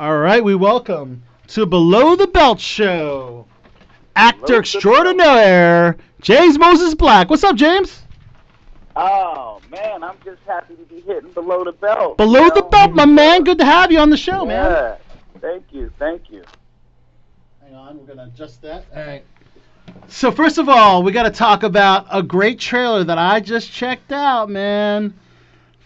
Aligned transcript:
All 0.00 0.16
right, 0.16 0.42
we 0.42 0.54
welcome 0.54 1.22
to 1.48 1.66
Below 1.66 2.16
the 2.16 2.26
Belt 2.26 2.58
Show, 2.58 3.44
actor 4.16 4.60
extraordinaire, 4.60 5.98
James 6.22 6.58
Moses 6.58 6.94
Black. 6.94 7.28
What's 7.28 7.44
up, 7.44 7.54
James? 7.54 8.00
Oh 8.96 9.60
man, 9.70 10.02
I'm 10.02 10.16
just 10.24 10.40
happy 10.46 10.76
to 10.76 10.84
be 10.84 11.02
hitting 11.02 11.30
below 11.32 11.64
the 11.64 11.72
belt. 11.72 12.16
Below 12.16 12.44
you 12.44 12.54
the 12.54 12.62
know? 12.62 12.68
belt, 12.70 12.94
my 12.94 13.04
man. 13.04 13.44
Good 13.44 13.58
to 13.58 13.66
have 13.66 13.92
you 13.92 13.98
on 13.98 14.08
the 14.08 14.16
show, 14.16 14.46
man. 14.46 14.72
Yeah. 14.72 14.96
Thank 15.42 15.64
you, 15.70 15.92
thank 15.98 16.30
you. 16.30 16.44
Hang 17.62 17.74
on, 17.74 17.98
we're 17.98 18.06
gonna 18.06 18.30
adjust 18.32 18.62
that. 18.62 18.86
All 18.96 19.02
right. 19.04 19.24
So 20.08 20.32
first 20.32 20.56
of 20.56 20.70
all, 20.70 21.02
we 21.02 21.12
got 21.12 21.24
to 21.24 21.30
talk 21.30 21.62
about 21.62 22.06
a 22.10 22.22
great 22.22 22.58
trailer 22.58 23.04
that 23.04 23.18
I 23.18 23.40
just 23.40 23.70
checked 23.70 24.12
out, 24.12 24.48
man, 24.48 25.12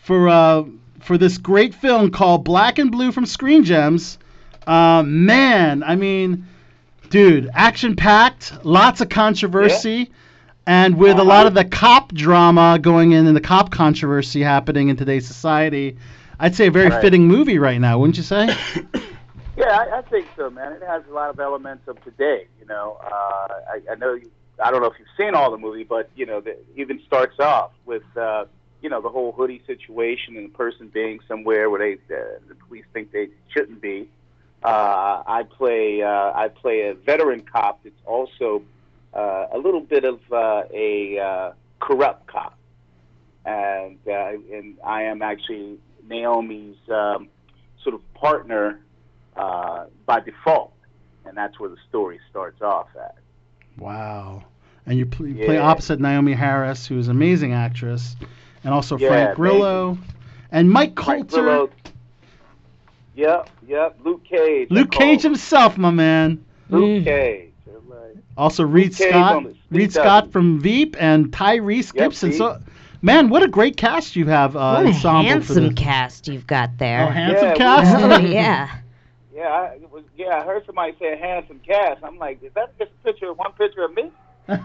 for 0.04 0.28
uh 0.28 0.62
for 1.04 1.18
this 1.18 1.38
great 1.38 1.74
film 1.74 2.10
called 2.10 2.44
Black 2.44 2.78
and 2.78 2.90
Blue 2.90 3.12
from 3.12 3.26
Screen 3.26 3.64
Gems. 3.64 4.18
Uh, 4.66 5.02
man, 5.04 5.82
I 5.82 5.96
mean, 5.96 6.46
dude, 7.10 7.50
action 7.54 7.94
packed, 7.96 8.64
lots 8.64 9.00
of 9.00 9.08
controversy, 9.10 10.10
and 10.66 10.96
with 10.96 11.18
a 11.18 11.24
lot 11.24 11.46
of 11.46 11.52
the 11.54 11.64
cop 11.64 12.12
drama 12.14 12.78
going 12.80 13.12
in 13.12 13.26
and 13.26 13.36
the 13.36 13.40
cop 13.42 13.70
controversy 13.70 14.40
happening 14.40 14.88
in 14.88 14.96
today's 14.96 15.26
society, 15.26 15.98
I'd 16.40 16.54
say 16.54 16.66
a 16.68 16.70
very 16.70 16.88
Right. 16.88 17.00
fitting 17.02 17.28
movie 17.28 17.58
right 17.58 17.80
now, 17.80 17.98
wouldn't 17.98 18.16
you 18.16 18.22
say? 18.22 18.48
Yeah, 19.56 19.66
I, 19.78 19.98
I 19.98 20.02
think 20.02 20.26
so, 20.36 20.50
man. 20.50 20.72
It 20.72 20.82
has 20.82 21.04
a 21.08 21.12
lot 21.12 21.30
of 21.30 21.38
elements 21.38 21.86
of 21.86 22.02
today. 22.02 22.48
You 22.60 22.66
know, 22.66 22.98
uh, 23.04 23.08
I, 23.08 23.80
I 23.92 23.94
know 23.94 24.14
you. 24.14 24.28
I 24.60 24.72
don't 24.72 24.80
know 24.82 24.88
if 24.88 24.98
you've 24.98 25.06
seen 25.16 25.36
all 25.36 25.52
the 25.52 25.56
movie, 25.58 25.84
but 25.84 26.10
you 26.16 26.26
know, 26.26 26.40
the, 26.40 26.50
it 26.50 26.66
even 26.74 27.00
starts 27.06 27.38
off 27.38 27.70
with 27.86 28.02
uh, 28.16 28.46
you 28.84 28.90
know 28.90 29.00
the 29.00 29.08
whole 29.08 29.32
hoodie 29.32 29.62
situation 29.66 30.36
and 30.36 30.44
the 30.52 30.54
person 30.54 30.88
being 30.88 31.18
somewhere 31.26 31.70
where 31.70 31.80
they 31.80 31.94
uh, 32.14 32.20
the 32.46 32.54
police 32.54 32.84
think 32.92 33.10
they 33.12 33.28
shouldn't 33.48 33.80
be. 33.80 34.10
Uh, 34.62 35.22
I 35.26 35.44
play 35.44 36.02
uh, 36.02 36.32
I 36.34 36.48
play 36.48 36.82
a 36.82 36.94
veteran 36.94 37.40
cop 37.50 37.82
that's 37.82 37.96
also 38.04 38.62
uh, 39.14 39.46
a 39.52 39.58
little 39.58 39.80
bit 39.80 40.04
of 40.04 40.20
uh, 40.30 40.64
a 40.70 41.18
uh, 41.18 41.52
corrupt 41.80 42.26
cop, 42.26 42.58
and 43.46 43.98
uh, 44.06 44.32
and 44.52 44.76
I 44.84 45.04
am 45.04 45.22
actually 45.22 45.78
Naomie's 46.06 46.76
um, 46.90 47.28
sort 47.82 47.94
of 47.94 48.02
partner 48.12 48.80
uh, 49.34 49.86
by 50.04 50.20
default, 50.20 50.74
and 51.24 51.34
that's 51.34 51.58
where 51.58 51.70
the 51.70 51.78
story 51.88 52.20
starts 52.28 52.60
off 52.60 52.88
at. 53.02 53.16
Wow. 53.78 54.44
And 54.86 54.98
you, 54.98 55.06
pl- 55.06 55.28
you 55.28 55.46
play 55.46 55.56
opposite 55.56 55.98
Naomie 55.98 56.36
Harris, 56.36 56.86
who's 56.86 57.08
an 57.08 57.16
amazing 57.16 57.54
actress, 57.54 58.16
and 58.64 58.74
also 58.74 58.96
Yeah, 58.98 59.08
Frank 59.08 59.36
Grillo, 59.36 59.98
and 60.52 60.70
Mike 60.70 60.98
Frank 61.00 61.30
Colter, 61.30 61.68
Yep, 63.16 63.48
yep. 63.68 63.96
Luke 64.04 64.24
Cage. 64.24 64.70
Luke 64.70 64.90
Cage 64.90 65.22
himself, 65.22 65.78
my 65.78 65.90
man. 65.90 66.44
Luke 66.68 67.02
Mm. 67.02 67.04
Cage. 67.04 67.50
Like, 67.88 68.16
Also 68.36 68.64
Reid 68.64 68.94
Cage 68.96 69.10
Scott, 69.10 69.36
on 69.36 69.44
Reid 69.70 69.92
Steve 69.92 69.92
Scott 69.92 70.04
Dutton. 70.04 70.30
from 70.32 70.60
Veep, 70.60 70.96
and 70.98 71.30
Tyrese 71.30 71.94
Yep, 71.94 72.04
Gibson. 72.04 72.30
Veep. 72.30 72.38
So, 72.38 72.58
man, 73.02 73.28
what 73.28 73.42
a 73.44 73.48
great 73.48 73.76
cast 73.76 74.16
you 74.16 74.26
have 74.26 74.56
uh, 74.56 74.74
what 74.74 74.86
a 74.86 74.88
ensemble 74.88 75.22
for 75.22 75.28
handsome 75.28 75.74
cast 75.76 76.26
you've 76.28 76.46
got 76.46 76.76
there. 76.78 77.04
Oh, 77.06 77.10
handsome 77.10 77.48
Yeah, 77.50 77.54
cast. 77.54 78.02
oh 78.04 78.18
yeah. 78.26 78.68
Yeah, 79.32 79.48
I, 79.48 79.78
was, 79.92 80.04
yeah. 80.16 80.38
I 80.40 80.44
heard 80.44 80.64
somebody 80.66 80.94
say 80.98 81.12
a 81.12 81.16
handsome 81.16 81.60
cast. 81.66 82.02
I'm 82.02 82.18
like, 82.18 82.42
is 82.42 82.52
that 82.54 82.76
just 82.78 82.90
a 82.92 83.04
picture, 83.06 83.32
one 83.32 83.52
picture 83.52 83.84
of 83.84 83.94
me? 83.94 84.10
We 84.48 84.56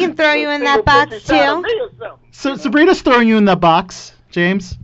can 0.00 0.16
throw 0.16 0.32
you 0.32 0.50
in 0.50 0.64
that 0.64 0.84
box, 0.84 1.10
picture 1.12 1.34
shot 1.34 1.58
of 1.58 1.64
too. 1.64 1.68
me 1.68 1.80
or 1.80 1.90
something, 1.98 2.18
so? 2.32 2.56
Sabrina's 2.56 3.00
throwing 3.02 3.28
you 3.28 3.36
in 3.36 3.44
that 3.46 3.60
box, 3.60 4.12
James. 4.30 4.76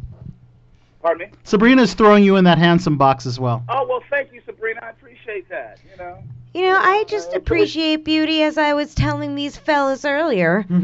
Pardon 1.03 1.29
me. 1.29 1.33
Sabrina's 1.45 1.95
throwing 1.95 2.23
you 2.25 2.37
in 2.37 2.45
that 2.45 2.59
handsome 2.59 2.97
box 2.97 3.27
as 3.27 3.39
well. 3.41 3.63
Oh 3.69 3.87
well, 3.89 4.03
thank 4.09 4.33
you, 4.33 4.41
Sabrina. 4.47 4.81
I 4.83 4.91
appreciate 4.91 5.49
that. 5.49 5.79
You 5.91 5.97
know. 5.99 6.23
You 6.55 6.63
know, 6.63 6.79
I 6.81 7.05
just 7.09 7.33
Uh, 7.33 7.37
appreciate 7.39 8.05
beauty 8.05 8.43
as 8.43 8.57
I 8.59 8.75
was 8.75 8.95
telling 8.95 9.35
these 9.35 9.57
fellas 9.57 10.05
earlier. 10.05 10.65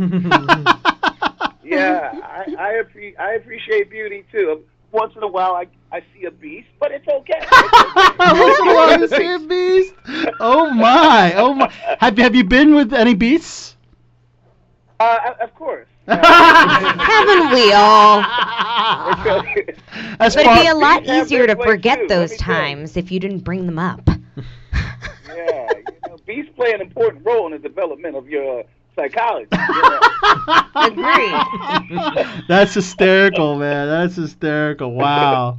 Yeah, 1.62 2.12
I 2.25 2.44
I, 2.59 2.82
appre- 2.82 3.19
I 3.19 3.34
appreciate 3.34 3.91
beauty 3.91 4.25
too. 4.32 4.65
Once 4.93 5.15
in 5.16 5.22
a 5.22 5.28
while, 5.28 5.54
I 5.54 5.66
I 5.93 6.03
see 6.15 6.25
a 6.25 6.31
beast, 6.31 6.69
but 6.81 6.93
it's 6.93 7.06
okay. 7.09 7.41
Once 8.37 8.59
in 8.60 8.69
a 8.69 8.75
while 8.75 8.93
you 8.93 9.09
see 9.09 9.32
a 9.34 9.38
beast. 9.38 9.94
Oh 10.41 10.71
my! 10.71 11.34
Oh 11.34 11.54
my! 11.54 11.72
Have 12.00 12.19
have 12.19 12.34
you 12.34 12.44
been 12.44 12.75
with 12.75 12.93
any 12.93 13.15
beasts? 13.15 13.77
uh, 15.00 15.34
of 15.41 15.54
course. 15.54 15.88
Haven't 16.09 17.50
we 17.50 17.72
all? 17.72 18.27
As 20.21 20.34
But 20.34 20.44
far, 20.44 20.54
it'd 20.59 20.62
be 20.62 20.66
a 20.66 20.75
lot 20.75 21.04
easier 21.06 21.47
to 21.47 21.56
forget 21.56 22.09
too, 22.09 22.09
those 22.09 22.31
me 22.31 22.38
tell 22.38 22.62
you. 22.62 22.75
times 22.75 22.97
if 22.97 23.10
you 23.10 23.21
didn't 23.21 23.41
bring 23.41 23.66
them 23.66 23.78
up. 23.78 24.09
yeah, 25.27 25.69
you 25.77 26.00
know, 26.06 26.19
beasts 26.27 26.53
play 26.56 26.72
an 26.72 26.81
important 26.81 27.25
role 27.25 27.47
in 27.47 27.53
the 27.53 27.59
development 27.59 28.16
of 28.16 28.28
your 28.28 28.65
psychology. 28.98 29.48
You 29.53 29.82
know? 29.82 30.00
Agreed. 30.76 32.44
That's 32.48 32.75
hysterical, 32.75 33.56
man. 33.59 33.86
That's 33.88 34.16
hysterical. 34.16 34.92
Wow. 34.92 35.59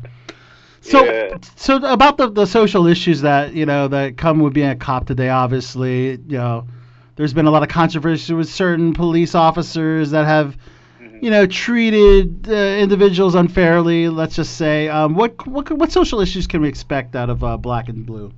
So, 0.81 1.03
Yeah. 1.05 1.37
so 1.55 1.77
about 1.77 2.17
the, 2.17 2.29
the 2.29 2.45
social 2.45 2.87
issues 2.87 3.21
that 3.21 3.53
you 3.53 3.65
know 3.65 3.87
that 3.89 4.17
come 4.17 4.39
with 4.39 4.53
being 4.53 4.69
a 4.69 4.75
cop 4.75 5.05
today. 5.07 5.29
Obviously, 5.29 6.11
you 6.11 6.37
know, 6.37 6.67
there's 7.15 7.33
been 7.33 7.45
a 7.47 7.51
lot 7.51 7.63
of 7.63 7.69
controversy 7.69 8.33
with 8.33 8.49
certain 8.49 8.93
police 8.93 9.35
officers 9.35 10.11
that 10.11 10.25
have, 10.25 10.57
Mhm. 11.01 11.21
you 11.23 11.29
know, 11.31 11.45
treated 11.45 12.47
uh, 12.49 12.53
individuals 12.53 13.35
unfairly. 13.35 14.07
Let's 14.09 14.35
just 14.35 14.55
say, 14.57 14.87
um, 14.87 15.15
what 15.15 15.45
what 15.47 15.69
what 15.71 15.91
social 15.91 16.21
issues 16.21 16.47
can 16.47 16.61
we 16.61 16.69
expect 16.69 17.15
out 17.15 17.29
of 17.29 17.43
uh, 17.43 17.57
Black 17.57 17.89
and 17.89 18.05
Blue? 18.05 18.31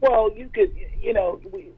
Well, 0.00 0.30
you 0.36 0.48
could, 0.54 0.70
you 1.00 1.12
know, 1.12 1.40
we, 1.52 1.70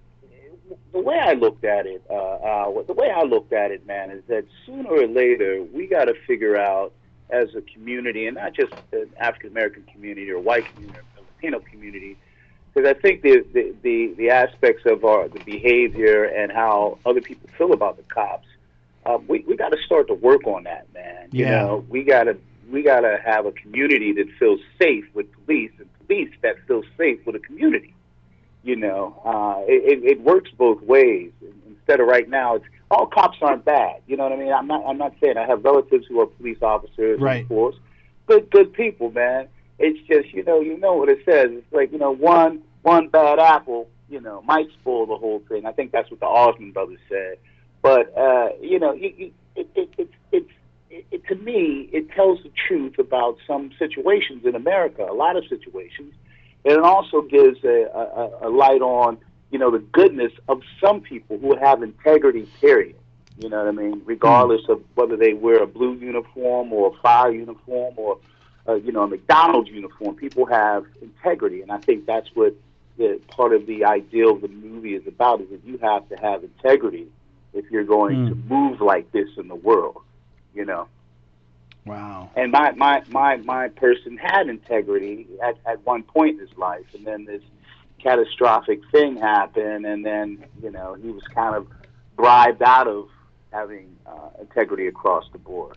the 0.93 1.01
way 1.01 1.17
I 1.23 1.34
looked 1.34 1.65
at 1.65 1.87
it, 1.87 2.05
uh, 2.11 2.15
uh, 2.15 2.83
the 2.87 2.95
way 2.95 3.11
I 3.15 3.23
looked 3.25 3.53
at 3.53 3.71
it, 3.71 3.87
man, 3.87 4.11
is 4.11 4.23
that 4.28 4.47
sooner 4.67 4.91
or 4.91 5.06
later 5.06 5.62
we 5.73 5.87
got 5.87 6.06
to 6.06 6.15
figure 6.27 6.56
out 6.56 6.93
as 7.31 7.49
a 7.56 7.62
community, 7.73 8.27
and 8.27 8.37
not 8.37 8.55
just 8.55 8.73
the 8.91 9.09
African 9.21 9.51
American 9.51 9.84
community 9.93 10.31
or 10.31 10.41
white 10.41 10.71
community 10.71 10.99
or 11.17 11.25
Latino 11.37 11.61
community, 11.71 12.19
because 12.75 12.89
I 12.89 12.95
think 13.01 13.23
the, 13.23 13.45
the 13.53 13.75
the 13.83 14.15
the 14.17 14.31
aspects 14.31 14.83
of 14.87 15.05
our 15.05 15.28
the 15.28 15.39
behavior 15.39 16.25
and 16.25 16.51
how 16.53 16.99
other 17.07 17.21
people 17.21 17.49
feel 17.57 17.72
about 17.72 17.97
the 17.97 18.05
cops, 18.12 18.47
uh, 19.07 19.19
we 19.28 19.45
we 19.47 19.57
got 19.57 19.71
to 19.71 19.78
start 19.87 20.09
to 20.09 20.15
work 20.15 20.47
on 20.47 20.65
that, 20.65 20.93
man. 20.93 21.31
You 21.33 21.47
Yeah. 21.47 21.47
know, 21.47 21.84
we 21.89 22.03
got 22.05 22.25
to 22.25 22.37
we 22.69 22.83
got 22.83 23.01
to 23.01 23.19
have 23.25 23.47
a 23.47 23.53
community 23.53 24.12
that 24.15 24.27
feels 24.39 24.61
safe 24.81 25.05
with 25.15 25.27
police 25.47 25.72
and 25.78 25.89
police 26.07 26.31
that 26.43 26.57
feel 26.67 26.83
safe 26.99 27.21
with 27.27 27.37
a 27.37 27.41
community 27.41 27.95
you 28.62 28.76
know, 28.76 29.21
uh, 29.25 29.62
it, 29.66 29.98
it, 29.98 30.04
it 30.04 30.21
works 30.21 30.50
both 30.56 30.82
ways. 30.82 31.31
Instead 31.66 32.00
of 32.00 32.06
right 32.06 32.28
now, 32.28 32.56
it's 32.56 32.65
all 32.91 33.06
cops 33.06 33.38
aren't 33.41 33.65
bad. 33.65 34.03
You 34.06 34.16
know 34.16 34.25
what 34.25 34.32
I 34.32 34.37
mean? 34.37 34.53
I'm 34.53 34.66
not. 34.66 34.84
I'm 34.87 34.98
not 34.98 35.15
saying 35.22 35.37
I 35.38 35.47
have 35.47 35.65
relatives 35.65 36.06
who 36.09 36.21
are 36.21 36.26
police 36.26 36.59
officers, 36.62 37.21
Right. 37.21 37.43
of 37.43 37.48
course, 37.48 37.76
good, 38.26 38.50
good 38.50 38.72
people, 38.72 39.10
man. 39.10 39.48
It's 39.78 39.98
just 40.06 40.32
you 40.34 40.44
know, 40.44 40.60
you 40.60 40.76
know 40.78 40.94
what 40.94 41.09
it 41.09 41.21
says. 41.25 41.48
It's 41.53 41.72
like 41.72 41.91
you 41.93 41.98
know, 41.98 42.10
one 42.15 42.62
one 42.82 43.09
bad 43.09 43.38
apple, 43.38 43.88
you 44.09 44.21
know, 44.21 44.43
might 44.43 44.69
spoil 44.81 45.06
the 45.06 45.16
whole 45.16 45.42
thing. 45.48 45.66
I 45.66 45.72
think 45.72 45.92
that's 45.92 46.10
what 46.10 46.21
the 46.21 46.27
Osmond 46.27 46.75
brothers 46.75 46.98
said. 47.09 47.38
But 47.82 48.16
uh, 48.16 48.50
you 48.60 48.78
know, 48.78 48.92
you, 48.92 49.12
you, 49.16 49.32
it, 49.56 49.69
it, 49.75 49.88
it, 49.97 50.10
it's 50.32 50.50
it, 50.91 51.06
it, 51.10 51.27
to 51.28 51.34
me, 51.37 51.88
it 51.92 52.10
tells 52.10 52.42
the 52.42 52.50
truth 52.69 52.98
about 52.98 53.38
some 53.47 53.71
situations 53.78 54.44
in 54.44 54.54
America. 54.54 55.06
A 55.09 55.15
lot 55.15 55.37
of 55.37 55.44
situations 55.48 56.12
and 56.65 56.75
it 56.75 56.82
also 56.82 57.22
gives 57.22 57.62
a, 57.65 57.87
a, 57.94 58.48
a 58.48 58.50
light 58.50 58.82
on 58.82 59.19
you 59.50 59.59
know 59.59 59.71
the 59.71 59.78
goodness 59.78 60.32
of 60.48 60.60
some 60.82 61.00
people 61.00 61.38
who 61.38 61.56
have 61.56 61.82
integrity 61.82 62.47
period. 62.60 62.97
You 63.37 63.48
know 63.48 63.59
what 63.59 63.69
i 63.69 63.72
mean? 63.72 64.03
Regardless 64.04 64.62
of 64.69 64.82
whether 64.94 65.16
they 65.16 65.32
wear 65.34 65.62
a 65.62 65.66
blue 65.66 65.94
uniform 65.94 66.72
or 66.72 66.94
a 66.94 67.00
fire 67.00 67.32
uniform 67.32 67.94
or 67.97 68.19
uh, 68.69 68.75
you 68.75 68.93
know 68.93 69.03
a 69.03 69.09
mcdonald's 69.09 69.71
uniform 69.71 70.15
people 70.16 70.47
have 70.47 70.84
integrity. 71.01 71.62
And 71.62 71.72
i 71.72 71.78
think 71.78 72.07
that's 72.07 72.28
what 72.34 72.54
the 72.98 73.21
part 73.28 73.54
of 73.54 73.66
the 73.66 73.84
ideal 73.84 74.33
of 74.33 74.42
the 74.42 74.48
movie 74.48 74.95
is 74.95 75.06
about 75.06 75.41
is 75.41 75.48
that 75.51 75.65
you 75.65 75.78
have 75.78 76.09
to 76.10 76.16
have 76.16 76.45
integrity 76.45 77.06
if 77.54 77.71
you're 77.71 77.84
going 77.84 78.18
Hmm. 78.18 78.28
to 78.28 78.34
move 78.48 78.80
like 78.80 79.10
this 79.13 79.28
in 79.39 79.48
the 79.48 79.54
world 79.54 80.03
you 80.54 80.65
know 80.65 80.86
Wow. 81.86 82.30
and 82.36 82.53
my 82.53 82.72
my 82.72 83.03
my 83.09 83.36
my 83.36 83.68
person 83.68 84.16
had 84.16 84.48
integrity 84.48 85.27
at 85.42 85.56
at 85.66 85.84
one 85.86 86.03
point 86.03 86.41
in 86.41 86.47
his 86.47 86.56
life, 86.56 86.84
and 86.94 87.06
then 87.06 87.24
this 87.24 87.42
catastrophic 88.03 88.80
thing 88.92 89.16
happened, 89.16 89.86
and 89.86 90.04
then 90.04 90.44
you 90.62 90.71
know 90.71 90.94
he 90.94 91.10
was 91.10 91.22
kind 91.34 91.54
of 91.56 91.66
bribed 92.16 92.62
out 92.62 92.86
of 92.86 93.09
having 93.53 93.97
uh, 94.06 94.28
integrity 94.41 94.86
across 94.86 95.24
the 95.32 95.38
board. 95.38 95.77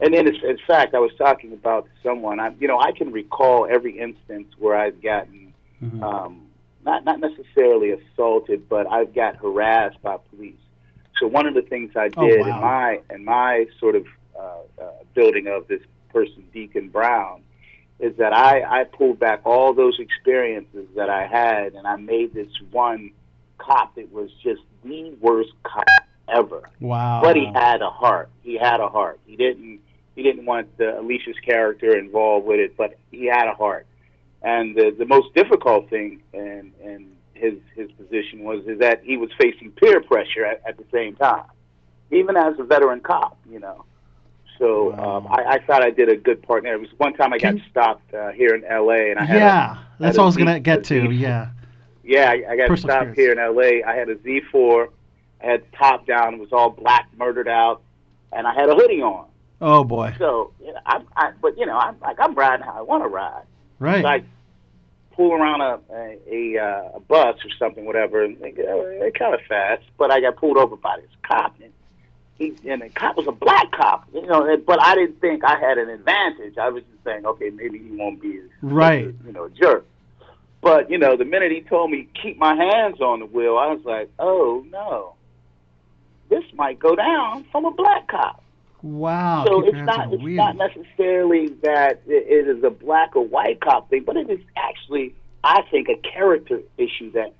And 0.00 0.12
then, 0.12 0.26
in 0.26 0.34
in 0.44 0.58
fact, 0.66 0.94
I 0.94 0.98
was 0.98 1.12
talking 1.16 1.52
about 1.52 1.88
someone. 2.02 2.40
I, 2.40 2.52
you 2.58 2.66
know, 2.68 2.80
I 2.80 2.92
can 2.92 3.12
recall 3.12 3.66
every 3.70 3.98
instance 3.98 4.48
where 4.58 4.76
I've 4.76 5.00
gotten 5.00 5.54
Mhm. 5.82 6.02
um, 6.02 6.46
not 6.84 7.04
not 7.04 7.20
necessarily 7.20 7.92
assaulted, 7.92 8.68
but 8.68 8.90
I've 8.90 9.14
got 9.14 9.36
harassed 9.36 10.02
by 10.02 10.16
police. 10.30 10.56
So 11.20 11.28
one 11.28 11.46
of 11.46 11.54
the 11.54 11.62
things 11.62 11.92
I 11.96 12.10
Oh, 12.16 12.26
did 12.28 12.40
wow. 12.40 12.48
in 12.48 12.60
my 12.60 13.00
in 13.10 13.24
my 13.24 13.66
sort 13.78 13.94
of 13.94 14.04
Uh, 14.38 14.82
uh, 14.82 14.90
building 15.14 15.46
of 15.46 15.68
this 15.68 15.80
person, 16.12 16.44
Deacon 16.52 16.88
Brown, 16.88 17.42
is 18.00 18.16
that 18.16 18.32
I 18.32 18.80
I 18.80 18.84
pulled 18.84 19.18
back 19.18 19.42
all 19.44 19.72
those 19.74 19.98
experiences 19.98 20.86
that 20.96 21.08
I 21.08 21.26
had, 21.26 21.74
and 21.74 21.86
I 21.86 21.96
made 21.96 22.34
this 22.34 22.48
one 22.70 23.12
cop 23.58 23.94
that 23.94 24.12
was 24.12 24.30
just 24.42 24.62
the 24.82 25.14
worst 25.20 25.52
cop 25.62 25.84
ever. 26.28 26.68
Wow. 26.80 27.20
But 27.22 27.36
he 27.36 27.46
had 27.46 27.82
a 27.82 27.90
heart. 27.90 28.30
He 28.42 28.56
had 28.56 28.80
a 28.80 28.88
heart. 28.88 29.20
He 29.26 29.36
didn't 29.36 29.80
he 30.14 30.22
didn't 30.22 30.46
want 30.46 30.76
the 30.78 30.98
Alicia's 30.98 31.38
character 31.44 31.96
involved 31.96 32.46
with 32.46 32.60
it, 32.60 32.76
but 32.76 32.96
he 33.10 33.26
had 33.26 33.48
a 33.48 33.54
heart. 33.54 33.86
And 34.42 34.76
the 34.76 34.94
the 34.96 35.06
most 35.06 35.34
difficult 35.34 35.90
thing 35.90 36.22
in 36.32 36.72
in 36.82 37.12
his 37.34 37.54
his 37.74 37.90
position 37.92 38.44
was 38.44 38.64
is 38.66 38.78
that 38.80 39.02
he 39.02 39.16
was 39.16 39.30
facing 39.38 39.72
peer 39.72 40.00
pressure 40.00 40.44
at, 40.44 40.62
at 40.66 40.76
the 40.76 40.84
same 40.92 41.16
time, 41.16 41.46
even 42.10 42.36
as 42.36 42.54
a 42.58 42.64
veteran 42.64 43.00
cop, 43.00 43.38
you 43.50 43.58
know. 43.58 43.84
So 44.58 44.90
Wow. 44.90 45.16
um, 45.18 45.26
I, 45.28 45.54
I 45.54 45.58
thought 45.66 45.82
I 45.82 45.90
did 45.90 46.08
a 46.08 46.16
good 46.16 46.42
part 46.42 46.62
there. 46.62 46.74
It 46.74 46.80
was 46.80 46.90
one 46.98 47.12
time 47.14 47.32
I 47.32 47.38
got 47.38 47.54
Can- 47.56 47.62
stopped 47.70 48.14
uh, 48.14 48.30
here 48.30 48.54
in 48.54 48.64
L.A. 48.64 49.10
and 49.10 49.18
I 49.18 49.24
had 49.24 49.36
a, 49.36 49.38
yeah, 49.40 49.78
that's 49.98 50.16
had 50.16 50.20
what 50.20 50.22
I 50.22 50.26
was 50.26 50.34
Z- 50.36 50.44
gonna 50.44 50.60
get 50.60 50.84
to. 50.84 51.10
Yeah. 51.10 51.48
yeah, 52.04 52.30
I, 52.30 52.52
I 52.52 52.56
got 52.56 52.68
Personal 52.68 52.76
stopped 52.96 53.08
experience. 53.08 53.16
here 53.16 53.32
in 53.32 53.38
L.A. 53.38 53.82
I 53.82 53.94
had 53.96 54.08
a 54.08 54.14
Z4, 54.16 54.88
I 55.42 55.46
had 55.46 55.72
top 55.72 56.06
down, 56.06 56.34
it 56.34 56.40
was 56.40 56.52
all 56.52 56.70
black, 56.70 57.08
murdered 57.18 57.48
out, 57.48 57.82
and 58.32 58.46
I 58.46 58.54
had 58.54 58.68
a 58.68 58.74
hoodie 58.74 59.02
on. 59.02 59.26
Oh 59.60 59.82
boy. 59.84 60.14
So, 60.18 60.52
you 60.60 60.72
know, 60.72 60.78
I'm, 60.86 61.06
I, 61.16 61.32
but 61.40 61.56
you 61.58 61.66
know, 61.66 61.76
I'm 61.76 61.96
like 62.00 62.16
I'm 62.20 62.34
riding 62.34 62.64
how 62.64 62.72
I 62.78 62.82
want 62.82 63.02
to 63.04 63.08
ride. 63.08 63.42
Right. 63.78 64.02
So 64.02 64.08
I 64.08 64.22
pull 65.14 65.32
around 65.32 65.60
a 65.62 65.80
a, 65.92 66.18
a, 66.30 66.58
uh, 66.62 66.96
a 66.96 67.00
bus 67.00 67.36
or 67.44 67.50
something, 67.58 67.84
whatever, 67.86 68.22
and 68.24 68.38
they 68.40 68.50
go, 68.50 68.84
they're 68.98 69.10
kind 69.10 69.34
of 69.34 69.40
fast. 69.48 69.82
But 69.98 70.10
I 70.10 70.20
got 70.20 70.36
pulled 70.36 70.58
over 70.58 70.76
by 70.76 70.96
this 71.00 71.10
cop, 71.22 71.54
and 71.62 71.72
he 72.38 72.54
and 72.66 72.82
the 72.82 72.88
cop 72.88 73.16
was 73.16 73.26
a 73.28 73.32
black 73.32 73.70
cop, 73.72 74.08
you 74.12 74.26
know. 74.26 74.56
But 74.66 74.82
I 74.82 74.94
didn't 74.94 75.20
think 75.20 75.44
I 75.44 75.58
had 75.58 75.78
an 75.78 75.88
advantage. 75.88 76.58
I 76.58 76.68
was 76.68 76.82
just 76.82 77.04
saying, 77.04 77.24
okay, 77.26 77.50
maybe 77.50 77.78
he 77.78 77.90
won't 77.96 78.20
be 78.20 78.38
as 78.38 78.44
Right. 78.60 79.14
you 79.24 79.32
know, 79.32 79.44
a 79.44 79.50
jerk. 79.50 79.86
But 80.60 80.90
you 80.90 80.98
know, 80.98 81.16
the 81.16 81.24
minute 81.24 81.52
he 81.52 81.60
told 81.60 81.90
me 81.90 82.08
keep 82.20 82.38
my 82.38 82.54
hands 82.54 83.00
on 83.00 83.20
the 83.20 83.26
wheel, 83.26 83.56
I 83.58 83.66
was 83.72 83.84
like, 83.84 84.10
oh 84.18 84.64
no, 84.70 85.14
this 86.28 86.44
might 86.54 86.78
go 86.78 86.96
down 86.96 87.44
from 87.52 87.66
a 87.66 87.70
black 87.70 88.08
cop. 88.08 88.42
Wow. 88.82 89.44
So 89.46 89.64
it's 89.66 89.76
not 89.76 90.12
it's 90.12 90.22
wheel. 90.22 90.36
not 90.36 90.56
necessarily 90.56 91.48
that 91.62 92.02
it 92.06 92.26
it 92.28 92.56
is 92.56 92.64
a 92.64 92.70
black 92.70 93.14
or 93.14 93.24
white 93.26 93.60
cop 93.60 93.90
thing, 93.90 94.02
but 94.04 94.16
it 94.16 94.28
is 94.28 94.40
actually, 94.56 95.14
I 95.44 95.62
think, 95.70 95.88
a 95.88 95.96
character 95.96 96.60
issue 96.78 97.12
that 97.12 97.32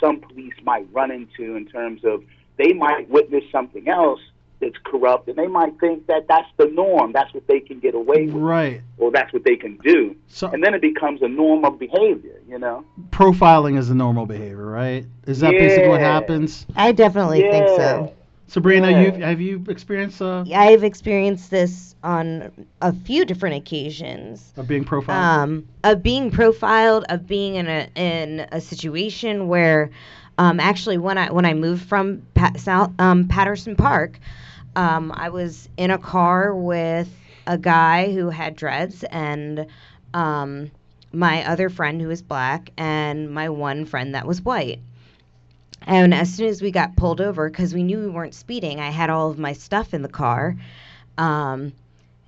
some 0.00 0.20
police 0.20 0.54
might 0.62 0.86
run 0.92 1.10
into 1.10 1.56
in 1.56 1.66
terms 1.66 2.04
of 2.04 2.22
they 2.58 2.72
might 2.72 3.08
witness 3.10 3.44
something 3.50 3.88
else 3.88 4.20
that's 4.60 4.76
corrupt, 4.84 5.28
and 5.28 5.36
they 5.36 5.46
might 5.46 5.78
think 5.80 6.06
that 6.06 6.26
that's 6.28 6.48
the 6.56 6.66
norm, 6.66 7.12
that's 7.12 7.32
what 7.34 7.46
they 7.46 7.60
can 7.60 7.78
get 7.78 7.94
away 7.94 8.26
with, 8.26 8.34
Right. 8.42 8.80
or 8.98 9.10
that's 9.10 9.32
what 9.32 9.44
they 9.44 9.56
can 9.56 9.76
do, 9.78 10.16
So 10.28 10.48
and 10.48 10.64
then 10.64 10.72
it 10.74 10.80
becomes 10.80 11.20
a 11.22 11.28
norm 11.28 11.64
of 11.64 11.78
behavior, 11.78 12.40
you 12.48 12.58
know. 12.58 12.84
profiling 13.10 13.76
is 13.78 13.88
the 13.88 13.94
normal 13.94 14.24
behavior, 14.26 14.66
right? 14.66 15.04
Is 15.26 15.40
that 15.40 15.52
basically 15.52 15.88
what 15.88 16.00
happens? 16.00 16.66
I 16.76 16.92
definitely 16.92 17.42
think 17.42 17.68
so. 17.68 18.12
Sabrina, 18.48 18.90
Yeah. 18.92 19.00
you 19.16 19.24
have 19.24 19.40
you 19.40 19.64
experienced 19.68 20.22
uh, 20.22 20.44
I've 20.54 20.84
experienced 20.84 21.50
this 21.50 21.96
on 22.04 22.66
a 22.80 22.92
few 22.92 23.24
different 23.24 23.56
occasions. 23.56 24.52
of 24.56 24.68
being 24.68 24.84
profiled? 24.84 25.18
um, 25.50 25.68
of 25.82 26.00
being 26.00 26.30
profiled, 26.30 27.04
of 27.08 27.26
being 27.26 27.56
in 27.56 27.66
a 27.66 27.88
in 27.96 28.46
a 28.52 28.60
situation 28.60 29.48
where, 29.48 29.90
um, 30.38 30.60
actually, 30.60 30.98
when 30.98 31.18
I 31.18 31.30
when 31.30 31.44
I 31.46 31.54
moved 31.54 31.88
from 31.88 32.22
Pat, 32.34 32.60
South 32.60 32.92
um, 32.98 33.28
Patterson 33.28 33.76
Park, 33.76 34.18
um, 34.74 35.12
I 35.14 35.30
was 35.30 35.68
in 35.76 35.90
a 35.90 35.98
car 35.98 36.54
with 36.54 37.08
a 37.46 37.56
guy 37.56 38.12
who 38.12 38.28
had 38.28 38.56
dreads 38.56 39.04
and 39.04 39.66
um, 40.12 40.70
my 41.12 41.44
other 41.46 41.70
friend 41.70 42.00
who 42.00 42.08
was 42.08 42.20
black 42.20 42.70
and 42.76 43.30
my 43.30 43.48
one 43.48 43.86
friend 43.86 44.14
that 44.14 44.26
was 44.26 44.42
white. 44.42 44.80
And 45.82 46.12
as 46.12 46.34
soon 46.34 46.48
as 46.48 46.60
we 46.60 46.70
got 46.70 46.96
pulled 46.96 47.20
over, 47.20 47.48
because 47.48 47.72
we 47.72 47.82
knew 47.82 48.00
we 48.00 48.08
weren't 48.08 48.34
speeding, 48.34 48.80
I 48.80 48.90
had 48.90 49.08
all 49.08 49.30
of 49.30 49.38
my 49.38 49.52
stuff 49.52 49.94
in 49.94 50.02
the 50.02 50.08
car. 50.08 50.56
Um, 51.16 51.72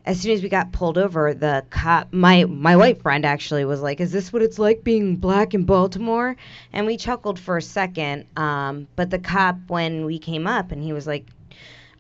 as 0.09 0.19
soon 0.23 0.33
as 0.33 0.43
we 0.43 0.49
got 0.49 0.73
pulled 0.73 0.97
over, 0.97 1.35
the 1.35 1.63
cop, 1.69 2.15
my 2.15 2.45
my 2.47 2.77
white 2.77 3.03
friend 3.03 3.27
actually 3.27 3.67
was 3.67 3.83
like, 3.83 4.01
"Is 4.01 4.11
this 4.11 4.33
what 4.33 4.41
it's 4.41 4.59
like 4.59 4.83
being 4.83 5.17
black 5.17 5.53
in 5.53 5.65
Baltimore?" 5.65 6.35
And 6.73 6.87
we 6.87 6.97
chuckled 6.97 7.39
for 7.39 7.59
a 7.59 7.63
second. 7.63 8.25
Um, 8.35 8.89
but 8.97 9.11
the 9.11 9.19
cop, 9.19 9.59
when 9.69 10.07
we 10.07 10.19
came 10.19 10.47
up, 10.47 10.73
and 10.73 10.83
he 10.83 10.95
was 10.95 11.07
like, 11.07 11.27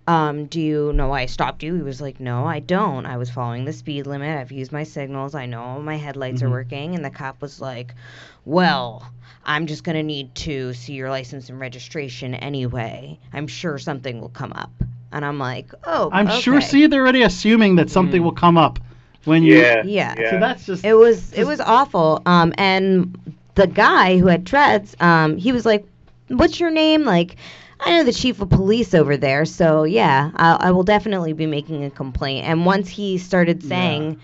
um, 0.06 0.46
"Do 0.46 0.58
you 0.58 0.90
know 0.94 1.08
why 1.08 1.20
I 1.20 1.26
stopped 1.26 1.62
you?" 1.62 1.74
He 1.74 1.82
was 1.82 2.00
like, 2.00 2.18
"No, 2.18 2.46
I 2.46 2.60
don't. 2.60 3.04
I 3.04 3.18
was 3.18 3.28
following 3.28 3.66
the 3.66 3.74
speed 3.74 4.06
limit. 4.06 4.38
I've 4.38 4.52
used 4.52 4.72
my 4.72 4.84
signals. 4.84 5.34
I 5.34 5.44
know 5.44 5.78
my 5.78 5.96
headlights 5.96 6.40
Mhm. 6.40 6.46
are 6.46 6.50
working." 6.50 6.94
And 6.94 7.04
the 7.04 7.10
cop 7.10 7.42
was 7.42 7.60
like, 7.60 7.94
"Well." 8.46 9.04
I'm 9.44 9.66
just 9.66 9.82
going 9.82 9.96
to 9.96 10.02
need 10.02 10.34
to 10.34 10.74
see 10.74 10.92
your 10.92 11.08
license 11.08 11.48
and 11.48 11.58
registration 11.58 12.34
anyway. 12.34 13.18
I'm 13.32 13.46
sure 13.46 13.78
something 13.78 14.20
will 14.20 14.28
come 14.28 14.52
up. 14.52 14.70
And 15.12 15.24
I'm 15.24 15.38
like, 15.38 15.72
oh, 15.84 16.10
I'm 16.12 16.28
sure. 16.40 16.60
See, 16.60 16.86
they're 16.86 17.00
already 17.02 17.22
assuming 17.22 17.76
that 17.76 17.90
something 17.90 18.20
Mm. 18.20 18.24
will 18.24 18.32
come 18.32 18.58
up 18.58 18.78
when 19.24 19.42
you. 19.42 19.56
Yeah, 19.58 19.82
Yeah. 19.84 20.30
So 20.30 20.38
that's 20.38 20.66
just. 20.66 20.84
It 20.84 20.94
was 20.94 21.32
it 21.32 21.44
was 21.44 21.60
awful. 21.60 22.22
Um, 22.26 22.52
and 22.58 23.16
the 23.54 23.66
guy 23.66 24.18
who 24.18 24.26
had 24.26 24.44
dreads, 24.44 24.94
um, 25.00 25.36
he 25.36 25.52
was 25.52 25.64
like, 25.64 25.86
"What's 26.28 26.60
your 26.60 26.70
name?" 26.70 27.04
Like, 27.04 27.36
I 27.80 27.90
know 27.90 28.04
the 28.04 28.12
chief 28.12 28.40
of 28.40 28.50
police 28.50 28.94
over 28.94 29.16
there, 29.16 29.44
so 29.44 29.84
yeah, 29.84 30.30
I, 30.36 30.68
I 30.68 30.70
will 30.72 30.84
definitely 30.84 31.32
be 31.32 31.46
making 31.46 31.84
a 31.84 31.90
complaint. 31.90 32.46
And 32.46 32.66
once 32.66 32.88
he 32.88 33.18
started 33.18 33.62
saying 33.62 34.20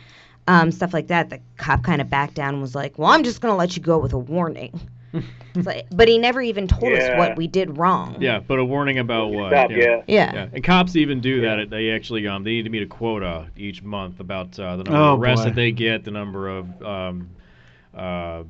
um, 0.46 0.70
stuff 0.70 0.92
like 0.92 1.06
that, 1.08 1.30
the 1.30 1.40
cop 1.56 1.82
kind 1.82 2.00
of 2.02 2.10
backed 2.10 2.34
down 2.34 2.54
and 2.54 2.62
was 2.62 2.74
like, 2.74 2.98
"Well, 2.98 3.10
I'm 3.10 3.24
just 3.24 3.40
gonna 3.40 3.56
let 3.56 3.76
you 3.76 3.82
go 3.82 3.98
with 3.98 4.12
a 4.12 4.18
warning." 4.18 4.78
It's 5.54 5.66
like, 5.66 5.86
but 5.92 6.08
he 6.08 6.18
never 6.18 6.42
even 6.42 6.66
told 6.66 6.92
us 6.92 7.08
what 7.16 7.36
we 7.36 7.46
did 7.46 7.78
wrong. 7.78 8.16
Yeah, 8.20 8.40
but 8.40 8.58
a 8.58 8.64
warning 8.64 8.98
about 8.98 9.30
what? 9.30 9.50
Stop, 9.50 9.70
yeah. 9.70 10.02
Yeah. 10.08 10.32
Yeah, 10.34 10.46
and 10.52 10.64
cops 10.64 10.96
even 10.96 11.20
do 11.20 11.42
that. 11.42 11.70
They 11.70 11.90
actually 11.90 12.26
um, 12.26 12.42
they 12.42 12.50
need 12.50 12.64
to 12.64 12.70
meet 12.70 12.82
a 12.82 12.86
quota 12.86 13.46
each 13.56 13.82
month 13.82 14.18
about 14.20 14.58
uh, 14.58 14.76
the 14.76 14.84
number 14.84 14.98
Oh, 14.98 15.14
of 15.14 15.20
arrests 15.20 15.44
boy. 15.44 15.50
that 15.50 15.54
they 15.54 15.70
get, 15.70 16.04
the 16.04 16.10
number 16.10 16.48
of 16.48 16.82
um, 16.82 17.30
uh, 17.94 18.42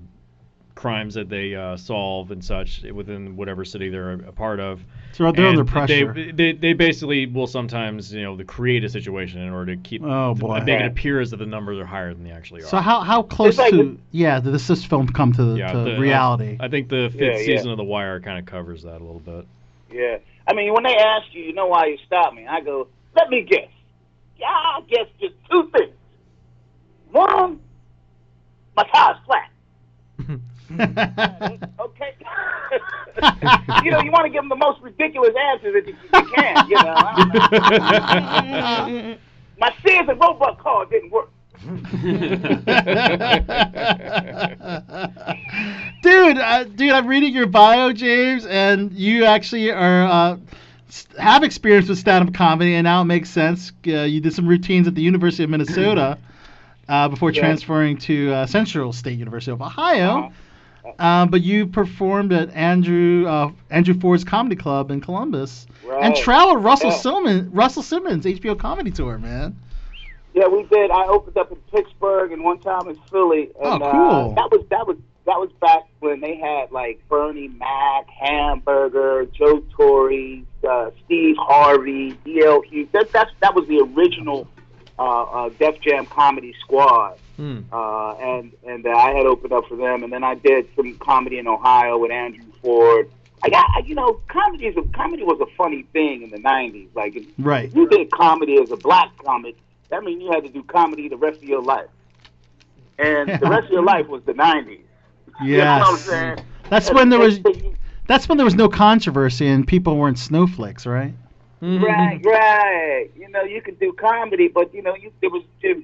crimes 0.75 1.15
that 1.15 1.29
they 1.29 1.55
uh, 1.55 1.77
solve 1.77 2.31
and 2.33 2.45
such 2.45 2.83
within 2.83 3.37
whatever 3.37 3.65
city 3.65 3.89
they're 3.89 4.13
a 4.13 4.33
part 4.33 4.59
of. 4.59 4.81
So 5.13 5.31
they're 5.31 5.47
And 5.47 5.59
under 5.61 5.65
pressure. 5.65 6.13
They, 6.13 6.33
they 6.33 6.53
they 6.53 6.73
basically 6.73 7.27
will 7.27 7.47
sometimes 7.47 8.13
you 8.13 8.23
know 8.23 8.37
to 8.37 8.45
create 8.45 8.83
a 8.85 8.89
situation 8.89 9.41
in 9.41 9.53
order 9.53 9.77
to 9.77 9.81
keep 9.83 10.03
Oh, 10.03 10.35
to 10.35 10.41
boy. 10.41 10.61
make 10.61 10.81
it 10.81 10.87
appear 10.87 11.21
as 11.21 11.33
if 11.33 11.39
the 11.39 11.47
numbers 11.47 11.79
are 11.79 11.85
higher 11.87 12.13
than 12.13 12.25
they 12.25 12.33
actually 12.33 12.63
are. 12.63 12.67
so 12.67 12.79
how 12.79 13.01
how 13.01 13.23
close 13.23 13.57
like 13.59 13.71
to 13.71 13.79
with- 13.91 13.99
yeah 14.11 14.41
did 14.41 14.53
this 14.53 14.67
this 14.67 14.85
film 14.85 15.07
come 15.09 15.33
to, 15.35 15.57
yeah, 15.57 15.71
to 15.73 15.79
the- 15.79 15.97
uh, 15.97 16.01
reality? 16.01 16.57
I 16.59 16.69
think 16.69 16.89
the 16.89 17.09
fifth 17.13 17.21
Yeah, 17.21 17.39
yeah. 17.39 17.57
season 17.57 17.71
of 17.71 17.77
The 17.77 17.85
Wire 17.85 18.19
kind 18.21 18.39
of 18.41 18.47
covers 18.47 18.83
that 18.83 19.01
a 19.01 19.05
little 19.05 19.21
bit. 19.21 19.47
Yeah. 19.93 20.19
I 20.49 20.55
mean, 20.55 20.75
when 20.75 20.83
they 20.83 20.97
ask 20.97 21.27
you, 21.33 21.43
you 21.45 21.53
know 21.55 21.67
why 21.69 21.87
you 21.87 21.99
stopped 22.05 22.35
me? 22.35 22.47
I 22.47 22.61
go, 22.61 22.89
let 23.15 23.31
me 23.31 23.43
guess. 23.43 23.69
Yeah, 24.37 24.47
I 24.49 24.81
guess 24.89 25.07
just 25.21 25.35
two 25.49 25.71
things. 25.73 25.93
One, 27.13 27.61
my 28.77 28.83
tire's 28.93 29.17
flat. 29.25 29.49
Okay. 31.81 32.15
you 33.85 33.91
know, 33.91 34.01
you 34.01 34.11
want 34.11 34.25
to 34.25 34.31
give 34.31 34.43
them 34.43 34.49
the 34.49 34.57
most 34.57 34.81
ridiculous 34.83 35.35
answer 35.53 35.71
that 35.73 35.87
you, 35.87 35.95
you 36.15 36.23
can. 36.35 36.69
You 36.69 36.77
know, 36.77 36.95
I 36.97 38.41
don't 38.41 38.99
know. 39.01 39.17
my 39.59 39.73
Sears 39.87 40.09
and 40.09 40.21
Roebuck 40.21 40.59
car 40.61 40.87
didn't 40.87 41.11
work. 41.13 41.31
dude, 46.03 46.39
uh, 46.39 46.65
dude, 46.65 46.93
I'm 46.93 47.07
reading 47.07 47.33
your 47.35 47.47
bio, 47.47 47.93
James, 47.93 48.47
and 48.47 48.93
you 48.93 49.25
actually 49.25 49.71
are 49.71 50.05
uh, 50.07 50.37
s- 50.89 51.07
have 51.19 51.43
experience 51.45 51.89
with 51.89 51.99
stand-up 51.99 52.35
comedy, 52.35 52.75
and 52.75 52.85
now 52.85 53.03
it 53.03 53.07
makes 53.07 53.31
sense. 53.31 53.73
Uh, 53.87 54.01
you 54.03 54.21
did 54.21 54.33
some 54.35 54.47
routines 54.47 54.87
at 54.89 54.95
the 54.95 55.03
University 55.03 55.45
of 55.45 55.51
Minnesota 55.51 56.19
uh, 56.89 57.09
before 57.09 57.31
Yeah. 57.31 57.41
transferring 57.43 57.97
to 57.99 58.33
uh, 58.33 58.47
Central 58.47 58.93
State 58.93 59.19
University 59.19 59.53
of 59.53 59.63
Ohio. 59.63 60.19
Uh-huh. 60.19 60.31
Uh, 60.99 61.27
but 61.31 61.43
you 61.43 61.67
performed 61.67 62.33
at 62.33 62.51
Andrew 62.55 63.27
uh, 63.27 63.51
Andrew 63.71 63.99
Ford's 63.99 64.25
Comedy 64.25 64.57
Club 64.57 64.91
in 64.91 65.01
Columbus, 65.01 65.67
and 65.83 65.91
Right. 65.91 66.17
traveled 66.17 66.63
Russell 66.65 66.91
Yeah. 66.91 66.97
Simmons 66.97 67.49
Russell 67.55 67.83
Simmons 67.83 68.25
HBO 68.27 68.59
comedy 68.59 68.91
tour, 68.91 69.19
man. 69.19 69.57
Yeah, 70.35 70.49
we 70.49 70.65
did. 70.65 70.91
I 70.91 71.05
opened 71.07 71.37
up 71.37 71.53
in 71.53 71.59
Pittsburgh 71.73 72.33
and 72.33 72.43
one 72.43 72.59
time 72.59 72.89
in 72.89 72.97
Philly. 73.11 73.51
And, 73.63 73.83
Oh, 73.83 73.91
cool. 73.93 74.31
Uh, 74.31 74.35
that 74.35 74.51
was 74.51 74.67
that 74.71 74.87
was 74.87 74.97
that 75.27 75.39
was 75.41 75.51
back 75.61 75.85
when 76.01 76.21
they 76.21 76.37
had 76.37 76.71
like 76.73 77.01
Bernie 77.09 77.49
Mac, 77.49 78.09
Hamburger, 78.11 79.27
Joe 79.27 79.63
Torre, 79.77 80.41
uh, 80.69 80.91
Steve 81.05 81.37
Harvey, 81.39 82.11
D.L. 82.25 82.63
Hughes. 82.63 82.89
That 82.93 83.11
that's 83.13 83.31
that 83.41 83.55
was 83.55 83.67
the 83.69 83.79
original 83.81 84.49
uh, 84.99 85.23
uh, 85.23 85.49
Def 85.51 85.81
Jam 85.81 86.05
comedy 86.07 86.55
squad. 86.61 87.17
Hmm. 87.37 87.61
Uh, 87.73 88.13
and 88.15 88.53
and 88.67 88.87
I 88.87 89.13
had 89.13 89.27
opened 89.27 89.53
up 89.53 89.67
for 89.67 89.77
them, 89.77 90.05
and 90.05 90.13
then 90.13 90.23
I 90.25 90.35
did 90.35 90.69
some 90.77 90.97
comedy 90.99 91.39
in 91.39 91.49
Ohio 91.49 91.99
with 91.99 92.11
Andrew 92.13 92.45
Ford. 92.63 93.11
I 93.43 93.49
got, 93.51 93.67
I- 93.77 93.81
you 93.85 93.95
know, 93.95 94.21
comedy 94.29 94.67
is 94.67 94.77
a, 94.77 94.83
comedy 94.97 95.23
was 95.25 95.41
a 95.41 95.47
funny 95.57 95.83
thing 95.93 96.23
in 96.23 96.31
the 96.31 96.39
'90s. 96.39 96.89
Like, 96.95 97.17
if 97.17 97.27
Right. 97.39 97.75
you 97.75 97.89
did 97.89 98.11
comedy 98.11 98.59
as 98.63 98.71
a 98.71 98.77
black 98.77 99.11
comic, 99.19 99.57
that 99.91 100.03
means 100.05 100.23
you 100.23 100.31
had 100.33 100.45
to 100.45 100.49
do 100.51 100.63
comedy 100.63 101.09
the 101.09 101.17
rest 101.17 101.39
of 101.39 101.45
your 101.45 101.63
life. 101.63 101.89
and 102.99 103.29
the 103.29 103.49
rest 103.49 103.65
of 103.67 103.71
your 103.73 103.83
life 103.83 104.07
was 104.07 104.23
the 104.25 104.35
'90s. 104.35 104.79
Yes. 104.79 104.81
You 105.43 105.57
know 105.59 105.79
what 105.79 105.89
I'm 105.91 105.97
saying? 105.99 106.39
That's 106.71 106.89
And- 106.89 106.97
when 106.97 107.09
there 107.09 107.19
was 107.19 107.41
that's 108.07 108.29
when 108.29 108.37
there 108.39 108.45
was 108.45 108.55
no 108.55 108.69
controversy 108.69 109.49
and 109.49 109.67
people 109.67 109.97
weren't 109.97 110.19
snowflakes, 110.19 110.87
right? 110.87 111.13
Right, 111.73 112.21
right. 112.25 113.09
You 113.17 113.29
know, 113.31 113.43
you 113.43 113.61
could 113.63 113.79
do 113.81 113.93
comedy, 113.93 114.49
but 114.49 114.73
you 114.75 114.83
know, 114.83 114.95
you 114.95 115.13
there 115.21 115.31
was 115.31 115.43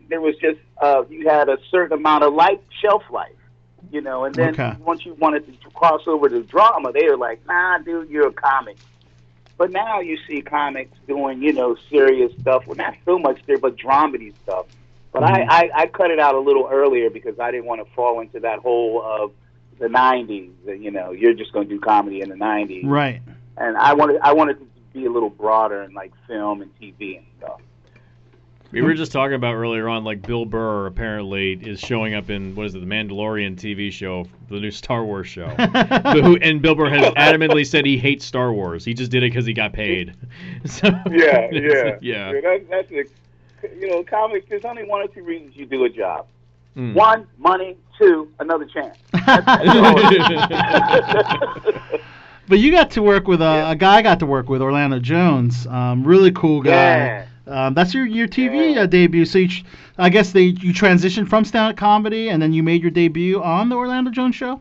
there 0.08 0.20
was 0.20 0.34
just 0.40 0.58
uh, 0.80 1.04
you 1.08 1.28
had 1.28 1.48
a 1.48 1.58
certain 1.70 1.98
amount 1.98 2.24
of 2.24 2.34
life 2.34 2.58
shelf 2.82 3.02
life. 3.10 3.32
You 3.90 4.00
know, 4.02 4.24
and 4.24 4.36
then 4.36 4.54
Okay. 4.54 4.76
once 4.84 5.04
you 5.04 5.14
wanted 5.14 5.46
to 5.46 5.70
cross 5.70 6.02
over 6.06 6.28
to 6.28 6.42
drama, 6.42 6.92
they 6.92 7.08
were 7.08 7.16
like, 7.16 7.44
"Nah, 7.46 7.78
dude, 7.78 8.10
you're 8.10 8.28
a 8.28 8.32
comic." 8.32 8.76
But 9.58 9.72
now 9.72 10.00
you 10.00 10.16
see 10.28 10.42
comics 10.42 10.96
doing, 11.08 11.42
you 11.42 11.52
know, 11.52 11.76
serious 11.90 12.30
stuff. 12.40 12.62
Well, 12.66 12.76
not 12.76 12.94
so 13.04 13.18
much 13.18 13.40
there, 13.46 13.58
but 13.58 13.76
dramedy 13.76 14.32
stuff. 14.42 14.66
But 15.12 15.22
Mhm. 15.22 15.30
I, 15.30 15.42
I, 15.48 15.70
I 15.82 15.86
cut 15.86 16.10
it 16.10 16.18
out 16.20 16.34
a 16.34 16.40
little 16.40 16.68
earlier 16.70 17.10
because 17.10 17.38
I 17.40 17.50
didn't 17.50 17.66
want 17.66 17.86
to 17.86 17.94
fall 17.94 18.20
into 18.20 18.38
that 18.40 18.60
hole 18.60 19.02
of 19.04 19.32
the 19.78 19.86
'90s. 19.88 20.52
You 20.66 20.90
know, 20.90 21.10
you're 21.12 21.34
just 21.34 21.52
going 21.52 21.68
to 21.68 21.74
do 21.74 21.80
comedy 21.80 22.20
in 22.20 22.28
the 22.28 22.36
'90s 22.36 22.86
Right. 22.86 23.22
and 23.56 23.76
I 23.76 23.94
wanted 23.94 24.20
I 24.22 24.32
wanted 24.34 24.58
to 24.60 24.66
be 24.92 25.06
a 25.06 25.10
little 25.10 25.30
broader 25.30 25.82
in 25.82 25.92
like 25.94 26.12
film 26.26 26.62
and 26.62 26.70
TV 26.80 27.18
and 27.18 27.26
stuff. 27.38 27.60
We 28.72 28.82
were 28.82 28.94
just 28.94 29.10
talking 29.10 29.34
about 29.34 29.54
earlier 29.54 29.88
on, 29.88 30.04
like 30.04 30.22
Bill 30.22 30.44
Burr 30.44 30.86
apparently 30.86 31.54
is 31.54 31.80
showing 31.80 32.14
up 32.14 32.30
in 32.30 32.54
what 32.54 32.66
is 32.66 32.74
it, 32.76 32.78
the 32.78 32.86
Mandalorian 32.86 33.56
TV 33.56 33.90
show, 33.90 34.26
the 34.48 34.60
new 34.60 34.70
Star 34.70 35.04
Wars 35.04 35.26
show. 35.26 35.52
but 35.56 36.20
who, 36.22 36.36
and 36.36 36.62
Bill 36.62 36.76
Burr 36.76 36.88
has 36.88 37.12
adamantly 37.14 37.66
said 37.66 37.84
he 37.84 37.98
hates 37.98 38.24
Star 38.24 38.52
Wars. 38.52 38.84
He 38.84 38.94
just 38.94 39.10
did 39.10 39.24
it 39.24 39.30
because 39.32 39.44
he 39.44 39.52
got 39.52 39.72
paid. 39.72 40.14
So, 40.66 40.88
Yeah, 41.10 41.48
yeah. 41.52 41.96
yeah. 42.00 42.32
That's 42.42 42.68
that's 42.68 42.92
a, 42.92 43.04
you 43.78 43.90
know, 43.90 44.04
comics. 44.04 44.46
There's 44.48 44.64
only 44.64 44.84
one 44.84 45.00
or 45.00 45.08
two 45.08 45.24
reasons 45.24 45.56
you 45.56 45.66
do 45.66 45.84
a 45.84 45.88
job. 45.88 46.26
Mm. 46.76 46.94
One, 46.94 47.26
money. 47.38 47.76
Two, 47.98 48.30
another 48.38 48.66
chance. 48.66 48.96
But 52.50 52.58
you 52.58 52.72
got 52.72 52.90
to 52.92 53.02
work 53.02 53.28
with 53.28 53.40
a, 53.40 53.44
Yeah. 53.44 53.70
a 53.70 53.76
guy 53.76 53.98
I 53.98 54.02
got 54.02 54.18
to 54.18 54.26
work 54.26 54.48
with, 54.48 54.60
Orlando 54.60 54.98
Jones. 54.98 55.68
Um, 55.68 56.02
really 56.02 56.32
cool 56.32 56.60
guy. 56.60 56.70
yeah. 56.72 57.26
Um, 57.46 57.74
that's 57.74 57.94
your 57.94 58.04
your 58.06 58.26
TV 58.28 58.74
Yeah. 58.74 58.82
uh, 58.82 58.86
debut. 58.86 59.24
So 59.24 59.38
you, 59.38 59.48
I 59.98 60.08
guess 60.08 60.32
they 60.32 60.42
you 60.42 60.72
transitioned 60.74 61.28
from 61.28 61.44
stand-up 61.44 61.76
comedy, 61.76 62.28
and 62.28 62.42
then 62.42 62.52
you 62.52 62.62
made 62.64 62.82
your 62.82 62.90
debut 62.90 63.40
on 63.42 63.68
the 63.68 63.76
Orlando 63.76 64.10
Jones 64.10 64.34
show. 64.34 64.60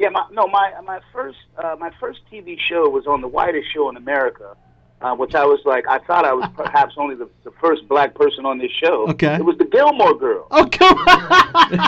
Yeah, 0.00 0.08
my, 0.08 0.26
no, 0.32 0.48
my 0.48 0.72
my 0.84 0.98
first 1.12 1.38
uh, 1.56 1.76
my 1.78 1.90
first 2.00 2.20
TV 2.32 2.58
show 2.68 2.88
was 2.88 3.06
on 3.06 3.20
the 3.20 3.28
widest 3.28 3.72
show 3.72 3.88
in 3.88 3.96
America, 3.96 4.56
uh, 5.02 5.14
which 5.14 5.34
I 5.34 5.44
was 5.44 5.60
like, 5.64 5.86
I 5.88 5.98
thought 5.98 6.24
I 6.24 6.32
was 6.32 6.48
perhaps 6.56 6.94
only 6.96 7.14
the, 7.14 7.28
the 7.44 7.50
first 7.60 7.86
black 7.88 8.14
person 8.14 8.46
on 8.46 8.58
this 8.58 8.70
show. 8.72 9.08
Okay. 9.10 9.34
It 9.36 9.44
was 9.44 9.58
the 9.58 9.64
Gilmore 9.64 10.14
Girl. 10.14 10.46
Oh 10.50 10.66
come 10.70 10.96
on! 10.98 11.72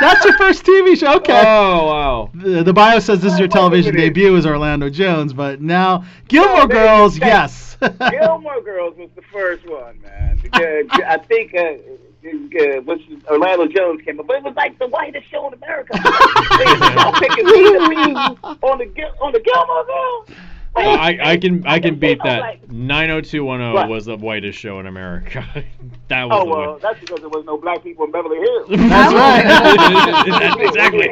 that's 0.00 0.24
your 0.24 0.36
first 0.36 0.64
TV 0.64 0.96
show. 0.98 1.16
Okay. 1.16 1.40
Oh 1.46 1.86
wow. 1.86 2.30
the, 2.34 2.62
the 2.62 2.72
bio 2.72 2.98
says 2.98 3.20
this 3.20 3.32
is 3.32 3.38
your 3.38 3.48
television 3.48 3.94
debut 3.94 4.36
as 4.36 4.46
Orlando 4.46 4.90
Jones, 4.90 5.32
but 5.32 5.60
now 5.60 6.04
Gilmore 6.28 6.62
Oh, 6.62 6.66
Girls, 6.66 7.18
there- 7.18 7.28
yes. 7.28 7.76
Gilmore 8.10 8.60
Girls 8.62 8.96
was 8.96 9.10
the 9.14 9.22
first 9.32 9.66
one, 9.68 10.00
man. 10.02 10.40
I 10.54 11.18
think 11.18 11.54
uh, 11.54 11.60
uh, 11.60 12.80
was 12.82 13.00
Orlando 13.28 13.66
Jones 13.66 14.00
came 14.02 14.18
up, 14.20 14.26
but 14.26 14.36
it 14.36 14.42
was 14.44 14.54
like 14.56 14.78
the 14.78 14.86
whitest 14.88 15.28
show 15.30 15.46
in 15.48 15.54
America. 15.54 15.92
they 15.94 16.64
was 16.64 17.18
picking 17.18 17.44
me 17.44 17.72
to 17.72 17.88
be 17.88 17.96
on 18.62 18.78
the 18.78 18.86
on 19.20 19.32
the 19.32 19.40
Gilmore 19.40 19.84
Girls. 19.84 20.28
Well, 20.76 20.98
I, 20.98 21.18
I 21.22 21.36
can 21.36 21.64
I 21.66 21.78
can 21.78 21.98
beat 21.98 22.18
that. 22.24 22.68
90210 22.70 23.88
was 23.88 24.06
the 24.06 24.16
whitest 24.16 24.58
show 24.58 24.80
in 24.80 24.86
America. 24.86 25.44
that 26.08 26.24
was 26.24 26.32
Oh 26.32 26.44
well, 26.44 26.72
one. 26.72 26.80
that's 26.80 26.98
because 27.00 27.20
there 27.20 27.28
was 27.28 27.44
no 27.46 27.56
black 27.58 27.82
people 27.84 28.06
in 28.06 28.10
Beverly 28.10 28.38
Hills. 28.38 28.68
That's 28.70 29.14
right. 29.14 30.60
Exactly. 30.64 31.08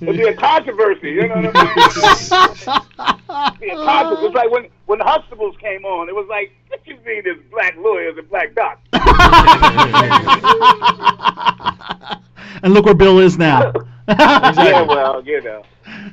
It'd 0.00 0.16
be 0.16 0.24
a 0.24 0.34
controversy, 0.34 1.10
you 1.10 1.28
know 1.28 1.36
what 1.42 1.52
I 1.54 3.06
mean? 3.06 3.20
It'd 3.48 3.60
be 3.60 3.70
a 3.70 3.76
controversy. 3.76 4.26
It's 4.26 4.34
like 4.34 4.50
when 4.50 4.68
when 4.86 4.98
the 4.98 5.04
Huxtables 5.04 5.58
came 5.58 5.84
on, 5.84 6.08
it 6.08 6.14
was 6.14 6.26
like, 6.28 6.52
what 6.68 6.80
you 6.86 6.96
mean 7.04 7.22
there's 7.24 7.40
black 7.50 7.74
lawyers 7.76 8.16
and 8.18 8.28
black 8.28 8.54
doctors? 8.54 8.84
and 12.62 12.74
look 12.74 12.84
where 12.84 12.94
Bill 12.94 13.18
is 13.18 13.38
now. 13.38 13.72
Yeah, 14.06 14.82
well, 14.82 15.22
you 15.24 15.40
know. 15.40 15.62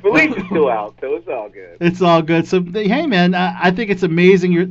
Phylicia's 0.02 0.46
still 0.46 0.70
out, 0.70 0.94
so 1.00 1.14
it's 1.14 1.28
all 1.28 1.50
good. 1.50 1.76
It's 1.80 2.00
all 2.00 2.22
good. 2.22 2.48
So 2.48 2.62
hey, 2.62 3.06
man, 3.06 3.34
I, 3.34 3.54
I 3.64 3.70
think 3.70 3.90
it's 3.90 4.02
amazing 4.02 4.50
you're, 4.52 4.68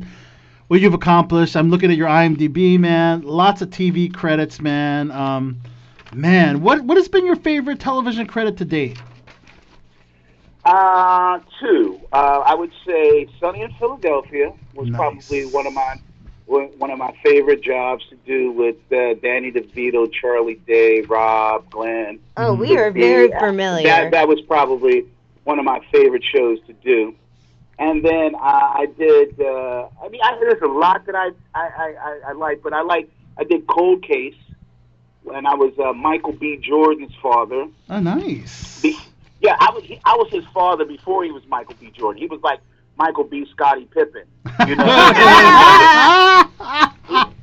what 0.66 0.80
you've 0.80 0.94
accomplished. 0.94 1.56
I'm 1.56 1.70
looking 1.70 1.92
at 1.92 1.96
your 1.96 2.08
IMDb, 2.08 2.80
man. 2.80 3.22
Lots 3.22 3.62
of 3.62 3.70
TV 3.70 4.12
credits, 4.12 4.60
man. 4.60 5.12
Um, 5.12 5.60
man, 6.12 6.62
what 6.62 6.82
what 6.82 6.96
has 6.96 7.06
been 7.08 7.24
your 7.24 7.36
favorite 7.36 7.78
television 7.78 8.26
credit 8.26 8.56
to 8.56 8.64
date? 8.64 9.00
Uh, 10.64 11.38
two. 11.60 12.00
Uh, 12.12 12.42
I 12.44 12.54
would 12.54 12.72
say 12.86 13.26
Sunny 13.40 13.62
in 13.62 13.72
Philadelphia 13.78 14.52
was 14.74 14.88
Nice. 14.88 14.98
probably 14.98 15.46
one 15.46 15.66
of 15.66 15.72
my 15.72 15.94
one 16.46 16.64
one 16.78 16.90
of 16.90 16.98
my 16.98 17.14
favorite 17.24 17.62
jobs 17.62 18.04
to 18.10 18.16
do 18.26 18.52
with 18.52 18.76
uh, 18.92 19.14
Danny 19.22 19.50
DeVito, 19.50 20.12
Charlie 20.12 20.60
Day, 20.66 21.00
Rob, 21.02 21.70
Glenn. 21.70 22.18
Oh, 22.36 22.52
we 22.54 22.76
are 22.76 22.90
very 22.90 23.30
familiar. 23.38 23.86
That 23.88 24.10
that 24.10 24.28
was 24.28 24.40
probably 24.42 25.06
one 25.44 25.58
of 25.58 25.64
my 25.64 25.80
favorite 25.90 26.24
shows 26.24 26.58
to 26.66 26.74
do. 26.74 27.14
And 27.78 28.04
then 28.04 28.34
uh, 28.34 28.38
I 28.38 28.86
did. 28.98 29.40
Uh, 29.40 29.88
I 30.02 30.08
mean, 30.08 30.20
I, 30.22 30.36
there's 30.38 30.62
a 30.62 30.66
lot 30.66 31.06
that 31.06 31.14
I 31.14 31.30
I, 31.54 31.68
I, 31.68 31.94
I 31.94 32.20
I 32.28 32.32
like, 32.32 32.62
but 32.62 32.74
I 32.74 32.82
like. 32.82 33.08
I 33.38 33.44
did 33.44 33.66
Cold 33.66 34.02
Case, 34.02 34.36
and 35.34 35.46
I 35.46 35.54
was 35.54 35.72
uh, 35.78 35.94
Michael 35.94 36.32
B. 36.32 36.58
Jordan's 36.58 37.14
father. 37.22 37.66
Oh, 37.88 38.00
nice. 38.00 38.82
Be- 38.82 38.98
yeah, 39.42 39.56
I 39.60 39.70
was. 39.74 39.84
He, 39.84 40.00
I 40.04 40.14
was 40.16 40.30
his 40.30 40.44
father 40.54 40.84
before 40.84 41.24
he 41.24 41.30
was 41.30 41.44
Michael 41.46 41.74
B. 41.80 41.90
Jordan. 41.90 42.20
He 42.22 42.26
was 42.28 42.40
like 42.42 42.60
Michael 42.96 43.24
B. 43.24 43.46
Scottie 43.50 43.86
Pippen. 43.86 44.24
You 44.68 44.76
know. 44.76 44.84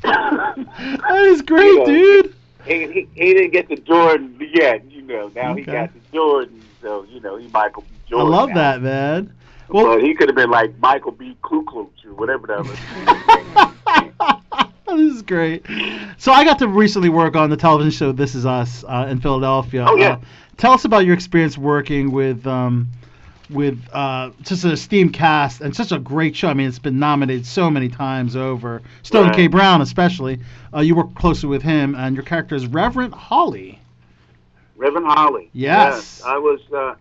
that 0.02 1.26
is 1.28 1.42
great, 1.42 1.66
You 1.68 1.80
know, 1.80 1.86
dude. 1.86 2.36
he, 2.66 2.88
he 2.88 3.08
he 3.16 3.34
didn't 3.34 3.52
get 3.52 3.68
the 3.70 3.76
Jordan 3.78 4.38
yet. 4.54 4.90
You 4.92 5.02
know. 5.04 5.32
Now 5.36 5.56
he 5.56 5.64
got 5.64 5.94
the 5.94 6.00
Jordan, 6.14 6.62
so 6.82 7.04
you 7.10 7.20
know 7.20 7.38
he 7.38 7.48
Michael 7.50 7.84
B. 7.84 7.88
Jordan. 8.10 8.34
I 8.34 8.38
love 8.38 8.50
now. 8.50 8.56
that, 8.56 8.82
man. 8.82 9.34
Well, 9.70 9.86
Well, 9.90 10.00
he 10.00 10.14
could 10.16 10.30
have 10.30 10.36
been 10.36 10.50
like 10.50 10.78
Michael 10.80 11.12
B. 11.12 11.38
Ku 11.42 11.64
Klux 11.66 11.92
or 12.06 12.14
whatever 12.16 12.48
that 12.48 12.66
was. 12.66 12.80
this 14.98 15.16
is 15.16 15.22
great. 15.22 15.66
So 16.18 16.32
I 16.32 16.44
got 16.44 16.60
to 16.60 16.68
recently 16.68 17.10
work 17.10 17.36
on 17.36 17.50
the 17.50 17.58
television 17.58 17.92
show 17.92 18.12
This 18.12 18.36
Is 18.36 18.46
Us 18.46 18.84
uh, 18.88 19.08
in 19.10 19.20
Philadelphia. 19.22 19.86
Oh, 19.88 19.96
yeah. 19.96 20.14
Uh, 20.14 20.20
tell 20.58 20.72
us 20.74 20.86
about 20.86 21.06
your 21.06 21.14
experience 21.14 21.58
working 21.58 22.12
with 22.12 22.46
um, 22.48 22.90
with 23.50 23.80
uh, 23.94 24.32
just 24.42 24.64
an 24.64 24.72
esteemed 24.72 25.14
cast 25.14 25.62
and 25.62 25.76
such 25.76 25.92
a 25.92 26.00
great 26.00 26.36
show. 26.36 26.50
I 26.50 26.54
mean, 26.54 26.68
it's 26.68 26.80
been 26.80 27.00
nominated 27.00 27.46
so 27.46 27.70
many 27.70 27.90
times 27.90 28.36
over. 28.36 28.82
Stone 29.04 29.28
Right. 29.28 29.36
K. 29.36 29.48
Brown, 29.48 29.82
especially. 29.82 30.40
Uh, 30.74 30.82
you 30.82 30.96
work 30.96 31.14
closely 31.16 31.50
with 31.50 31.64
him, 31.64 31.96
and 31.96 32.16
your 32.16 32.24
character 32.24 32.56
is 32.56 32.68
Reverend 32.68 33.14
Holly. 33.14 33.80
Reverend 34.76 35.08
Holly. 35.08 35.50
Yes. 35.54 36.22
I 36.24 36.38
was. 36.38 36.62
Uh, 36.72 36.96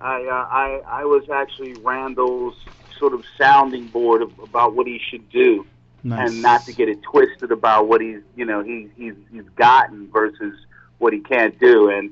I, 0.00 0.24
uh, 0.24 0.48
I 0.50 0.80
I 0.86 1.04
was 1.04 1.28
actually 1.28 1.74
Randall's 1.74 2.56
sort 2.98 3.12
of 3.12 3.24
sounding 3.36 3.86
board 3.88 4.22
of, 4.22 4.38
about 4.38 4.74
what 4.74 4.86
he 4.86 4.98
should 4.98 5.28
do, 5.30 5.66
Nice. 6.02 6.30
and 6.30 6.42
not 6.42 6.64
to 6.64 6.72
get 6.72 6.88
it 6.88 7.02
twisted 7.02 7.52
about 7.52 7.86
what 7.88 8.00
he's 8.00 8.20
you 8.34 8.44
know 8.44 8.62
he, 8.62 8.88
he's 8.96 9.14
he's 9.30 9.48
gotten 9.56 10.10
versus 10.10 10.54
what 10.98 11.12
he 11.12 11.20
can't 11.20 11.58
do. 11.58 11.90
And 11.90 12.10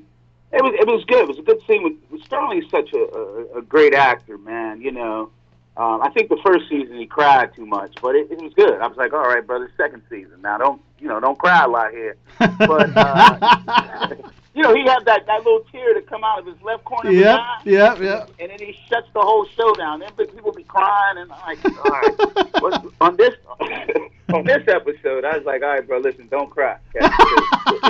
it 0.51 0.63
was 0.63 0.73
it 0.79 0.87
was 0.87 1.03
good. 1.05 1.21
It 1.21 1.27
was 1.27 1.39
a 1.39 1.43
good 1.43 1.61
scene 1.67 1.83
with, 1.83 1.93
with 2.11 2.23
Sterling's 2.23 2.69
such 2.69 2.93
a, 2.93 2.97
a, 2.97 3.59
a 3.59 3.61
great 3.61 3.93
actor, 3.93 4.37
man. 4.37 4.81
You 4.81 4.91
know. 4.91 5.31
Um, 5.77 6.01
I 6.01 6.09
think 6.09 6.27
the 6.27 6.39
first 6.43 6.67
season 6.67 6.97
he 6.97 7.05
cried 7.05 7.55
too 7.55 7.65
much, 7.65 7.95
but 8.01 8.13
it, 8.13 8.29
it 8.29 8.41
was 8.41 8.53
good. 8.53 8.81
I 8.81 8.87
was 8.87 8.97
like, 8.97 9.13
all 9.13 9.21
right, 9.21 9.45
brother, 9.45 9.71
second 9.77 10.01
season. 10.09 10.41
Now 10.41 10.57
don't 10.57 10.81
you 10.99 11.07
know 11.07 11.19
don't 11.21 11.39
cry 11.39 11.63
a 11.63 11.67
lot 11.67 11.91
here. 11.91 12.17
But 12.57 12.91
uh, 12.97 14.15
you 14.59 14.65
know 14.67 14.75
he 14.75 14.81
had 14.81 15.05
that, 15.05 15.25
that 15.25 15.37
little 15.45 15.61
tear 15.71 15.93
to 15.93 16.01
come 16.01 16.23
out 16.23 16.39
of 16.39 16.45
his 16.45 16.61
left 16.61 16.83
corner 16.83 17.09
of 17.09 17.15
his 17.15 17.23
Yep, 17.23 17.39
eye, 17.39 17.61
yep, 17.63 17.99
yep. 17.99 18.29
and 18.39 18.51
then 18.51 18.59
he 18.59 18.77
shuts 18.89 19.07
the 19.13 19.21
whole 19.21 19.45
show 19.45 19.73
down. 19.75 20.01
Then 20.01 20.11
people 20.15 20.51
be 20.51 20.63
crying, 20.63 21.17
and 21.19 21.31
I'm 21.31 21.39
like, 21.41 21.63
all 21.65 21.83
right, 21.91 22.53
what's, 22.61 22.87
on 22.99 23.15
this 23.15 23.35
on 24.33 24.43
this 24.43 24.67
episode, 24.67 25.23
I 25.23 25.37
was 25.37 25.45
like, 25.45 25.61
all 25.63 25.69
right, 25.69 25.87
bro, 25.87 25.99
listen, 25.99 26.27
don't 26.29 26.49
cry. 26.49 26.77
Okay? 26.95 27.07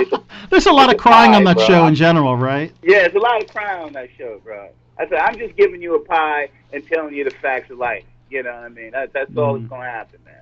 It's 0.00 0.12
a- 0.12 0.22
There's 0.50 0.66
a 0.66 0.72
lot 0.72 0.88
of 0.88 0.94
it's 0.94 1.00
a 1.00 1.02
crying 1.02 1.34
on 1.34 1.42
that 1.44 1.56
bro. 1.56 1.66
show 1.66 1.86
in 1.86 1.94
general, 1.96 2.36
right? 2.36 2.72
yeah, 2.82 3.00
there's 3.00 3.14
a 3.14 3.18
lot 3.18 3.42
of 3.42 3.48
crying 3.50 3.82
on 3.86 3.92
that 3.94 4.08
show, 4.16 4.40
bro. 4.44 4.70
I 4.98 5.08
said, 5.08 5.18
I'm 5.18 5.38
just 5.38 5.56
giving 5.56 5.82
you 5.82 5.96
a 5.96 6.00
pie 6.04 6.50
and 6.72 6.86
telling 6.86 7.14
you 7.14 7.24
the 7.24 7.30
facts 7.30 7.70
of 7.70 7.78
life. 7.78 8.04
You 8.30 8.42
know 8.44 8.52
what 8.52 8.62
I 8.64 8.68
mean? 8.68 8.92
That, 8.92 9.12
that's 9.12 9.36
all 9.36 9.54
that's 9.58 9.68
gonna 9.68 9.90
happen, 9.90 10.20
man. 10.24 10.34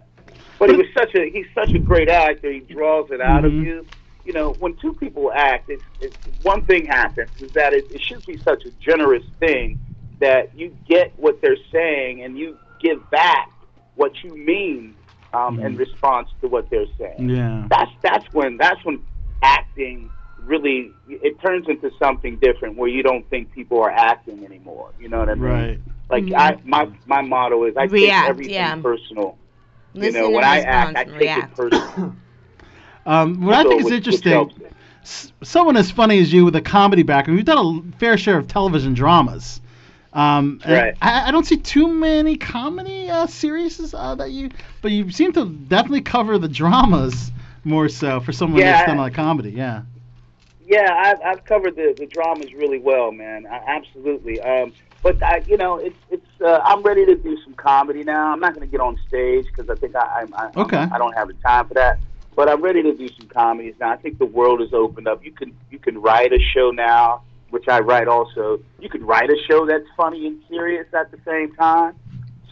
But 0.59 0.71
he 0.71 0.77
was 0.77 0.87
such 0.97 1.15
a 1.15 1.31
he's 1.31 1.47
such 1.55 1.73
a 1.73 1.79
great 1.79 2.09
actor. 2.11 2.51
He 2.53 2.61
draws 2.61 3.11
it 3.11 3.21
out 3.23 3.45
of 3.47 3.53
Mhm. 3.53 3.65
you. 3.65 3.87
You 4.29 4.35
know, 4.35 4.55
when 4.61 4.77
two 4.77 4.93
people 4.93 5.33
act, 5.35 5.71
it's, 5.71 5.83
it's 6.03 6.15
one 6.43 6.67
thing 6.67 6.85
happens 6.87 7.31
is 7.41 7.51
that 7.55 7.73
it, 7.73 7.87
it 7.91 8.03
should 8.07 8.27
be 8.27 8.39
such 8.47 8.63
a 8.67 8.71
generous 8.79 9.23
thing 9.41 9.79
that 10.21 10.55
you 10.55 10.77
get 10.87 11.15
what 11.17 11.41
they're 11.41 11.57
saying 11.73 12.23
and 12.23 12.37
you 12.37 12.59
give 12.79 13.09
back 13.09 13.49
what 13.95 14.13
you 14.23 14.37
mean 14.37 14.97
um, 15.33 15.59
in 15.61 15.73
Mhm. 15.73 15.79
response 15.79 16.29
to 16.43 16.49
what 16.49 16.69
they're 16.69 16.93
saying 16.99 17.31
Yeah. 17.31 17.67
that's 17.71 17.91
that's 18.03 18.27
when 18.33 18.59
that's 18.59 18.85
when 18.85 19.01
acting 19.43 20.11
really 20.45 20.93
it 21.09 21.41
turns 21.41 21.67
into 21.67 21.91
something 21.99 22.37
different 22.37 22.77
where 22.77 22.89
you 22.89 23.03
don't 23.03 23.27
think 23.31 23.51
people 23.53 23.81
are 23.81 23.91
acting 23.91 24.45
anymore. 24.45 24.91
You 24.99 25.09
know 25.09 25.21
what 25.21 25.31
I 25.31 25.35
mean? 25.37 25.43
Right. 25.45 25.81
Like 26.11 26.25
Mhm. 26.25 26.35
I, 26.37 26.59
my 26.65 26.87
my 27.07 27.23
motto 27.23 27.65
is 27.65 27.75
I 27.79 27.85
React, 27.85 28.21
take 28.27 28.29
everything 28.31 28.53
yeah. 28.55 28.77
personal. 28.77 29.39
Listen 29.95 30.15
you 30.15 30.21
know, 30.21 30.31
when 30.37 30.45
and 30.45 30.53
I 30.53 30.61
act, 30.61 30.97
I 30.99 31.05
take 31.05 31.19
react. 31.19 31.53
it 31.53 31.57
personal. 31.57 32.15
Um, 33.09 33.41
what 33.41 33.55
I 33.55 33.63
think 33.63 33.81
is 33.81 33.91
interesting, 33.91 34.53
someone 35.43 35.79
as 35.79 35.91
funny 35.91 36.19
as 36.19 36.31
you 36.31 36.45
with 36.45 36.55
a 36.57 36.61
comedy 36.61 37.03
background, 37.03 37.39
you've 37.39 37.47
done 37.47 37.91
a 37.95 37.99
fair 37.99 38.19
share 38.19 38.37
of 38.37 38.49
television 38.49 38.93
dramas. 38.93 39.63
Um, 40.13 40.61
Right. 40.69 40.95
I, 41.01 41.29
I 41.29 41.31
don't 41.31 41.47
see 41.47 41.57
too 41.57 41.89
many 41.89 42.37
comedy 42.37 43.09
uh, 43.09 43.27
series 43.27 43.95
uh, 43.95 44.15
that 44.17 44.31
you, 44.31 44.51
but 44.83 44.91
you 44.91 45.11
seem 45.11 45.33
to 45.33 45.47
definitely 45.47 46.03
cover 46.03 46.37
the 46.37 46.49
dramas 46.49 47.33
more 47.65 47.89
so 47.89 48.21
for 48.21 48.33
someone 48.33 48.61
Yeah, 48.61 48.73
that's 48.73 48.87
done 48.87 48.99
a 48.99 49.01
lot 49.01 49.11
of 49.11 49.17
comedy. 49.17 49.53
Yeah. 49.53 49.83
Yeah, 50.67 50.93
I've, 50.93 51.21
I've 51.23 51.45
covered 51.47 51.77
the, 51.77 51.97
the 51.99 52.05
dramas 52.05 52.53
really 52.53 52.79
well, 52.79 53.11
man. 53.11 53.47
I, 53.47 53.63
absolutely. 53.67 54.39
Um, 54.43 54.75
but 55.03 55.23
I, 55.23 55.43
you 55.47 55.57
know, 55.57 55.79
it's 55.79 55.97
it's. 56.11 56.27
Uh, 56.43 56.61
I'm 56.63 56.83
ready 56.83 57.07
to 57.07 57.15
do 57.15 57.39
some 57.43 57.55
comedy 57.55 58.05
now. 58.05 58.33
I'm 58.33 58.41
not 58.41 58.55
going 58.55 58.67
to 58.67 58.71
get 58.71 58.81
on 58.81 58.99
stage 59.09 59.47
because 59.47 59.71
I 59.71 59.77
think 59.77 59.97
I, 59.97 60.27
I, 60.35 60.45
I 60.45 60.51
Okay. 60.57 60.77
I 60.93 60.99
don't 60.99 61.15
have 61.15 61.29
the 61.29 61.35
time 61.35 61.69
for 61.69 61.75
that. 61.75 61.99
But 62.39 62.49
I'm 62.49 62.63
ready 62.63 62.85
to 62.85 62.95
do 62.95 63.09
some 63.19 63.27
comedies 63.27 63.75
now. 63.81 63.91
I 63.91 63.97
think 63.97 64.19
the 64.21 64.25
world 64.25 64.61
has 64.61 64.73
opened 64.73 65.09
up. 65.09 65.25
You 65.25 65.33
can 65.33 65.53
you 65.73 65.81
can 65.81 66.01
write 66.01 66.33
a 66.33 66.39
show 66.39 66.71
now, 66.71 67.23
which 67.51 67.67
I 67.67 67.81
write 67.81 68.07
also. 68.07 68.61
You 68.79 68.89
can 68.89 69.05
write 69.05 69.29
a 69.29 69.37
show 69.51 69.67
that's 69.67 69.89
funny 69.97 70.25
and 70.25 70.41
serious 70.49 70.87
at 70.95 71.11
the 71.11 71.19
same 71.27 71.53
time. 71.57 71.97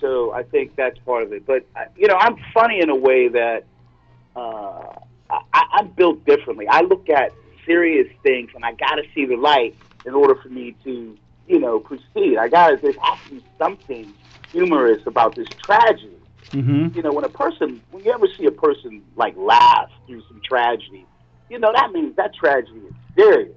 So 0.00 0.32
I 0.32 0.42
think 0.42 0.74
that's 0.74 0.98
part 0.98 1.22
of 1.22 1.32
it. 1.32 1.46
But 1.46 1.66
you 1.96 2.08
know, 2.08 2.16
I'm 2.18 2.36
funny 2.52 2.80
in 2.80 2.90
a 2.90 2.96
way 2.96 3.28
that 3.28 3.62
uh, 4.34 4.92
I, 5.30 5.40
I'm 5.74 5.86
built 5.90 6.24
differently. 6.24 6.66
I 6.66 6.80
look 6.80 7.08
at 7.08 7.32
serious 7.64 8.08
things, 8.24 8.50
and 8.56 8.64
I 8.64 8.72
got 8.72 8.96
to 8.96 9.04
see 9.14 9.24
the 9.24 9.36
light 9.36 9.76
in 10.04 10.14
order 10.14 10.34
for 10.34 10.48
me 10.48 10.74
to, 10.82 11.16
you 11.46 11.60
know, 11.60 11.78
proceed. 11.78 12.38
I 12.38 12.48
got 12.48 12.70
to. 12.70 12.76
There 12.78 12.92
has 13.00 13.18
to 13.28 13.34
be 13.36 13.44
something 13.56 14.12
humorous 14.50 15.06
about 15.06 15.36
this 15.36 15.46
tragedy. 15.64 16.15
Mm-hmm. 16.52 16.96
You 16.96 17.02
know, 17.02 17.12
when 17.12 17.24
a 17.24 17.28
person, 17.28 17.82
when 17.90 18.04
you 18.04 18.12
ever 18.12 18.26
see 18.38 18.46
a 18.46 18.52
person 18.52 19.02
like 19.16 19.36
laugh 19.36 19.90
through 20.06 20.22
some 20.28 20.40
tragedy, 20.48 21.04
you 21.50 21.58
know 21.58 21.72
that 21.74 21.92
means 21.92 22.16
that 22.16 22.34
tragedy 22.34 22.78
is 22.78 22.94
serious. 23.16 23.56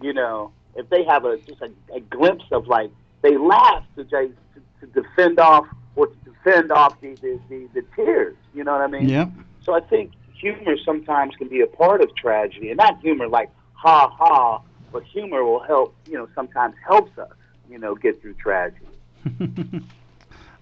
You 0.00 0.12
know, 0.12 0.52
if 0.74 0.88
they 0.90 1.04
have 1.04 1.24
a 1.24 1.38
just 1.38 1.60
a, 1.62 1.70
a 1.94 2.00
glimpse 2.00 2.44
of 2.52 2.66
like 2.66 2.90
they 3.22 3.36
laugh 3.36 3.84
to, 3.96 4.04
to 4.04 4.32
to 4.80 4.86
defend 4.86 5.38
off 5.38 5.66
or 5.94 6.08
to 6.08 6.16
defend 6.24 6.72
off 6.72 7.00
the 7.00 7.14
the, 7.16 7.40
the, 7.48 7.68
the 7.74 7.82
tears. 7.94 8.36
You 8.54 8.64
know 8.64 8.72
what 8.72 8.82
I 8.82 8.86
mean? 8.86 9.08
Yeah. 9.08 9.28
So 9.64 9.74
I 9.74 9.80
think 9.80 10.12
humor 10.34 10.76
sometimes 10.84 11.34
can 11.36 11.48
be 11.48 11.60
a 11.60 11.66
part 11.66 12.00
of 12.02 12.14
tragedy, 12.16 12.70
and 12.70 12.76
not 12.76 13.00
humor 13.00 13.28
like 13.28 13.50
ha 13.72 14.08
ha, 14.08 14.60
but 14.92 15.02
humor 15.04 15.44
will 15.44 15.62
help. 15.62 15.94
You 16.06 16.14
know, 16.14 16.28
sometimes 16.34 16.74
helps 16.86 17.16
us. 17.18 17.32
You 17.68 17.78
know, 17.78 17.94
get 17.94 18.20
through 18.20 18.34
tragedy. 18.34 18.86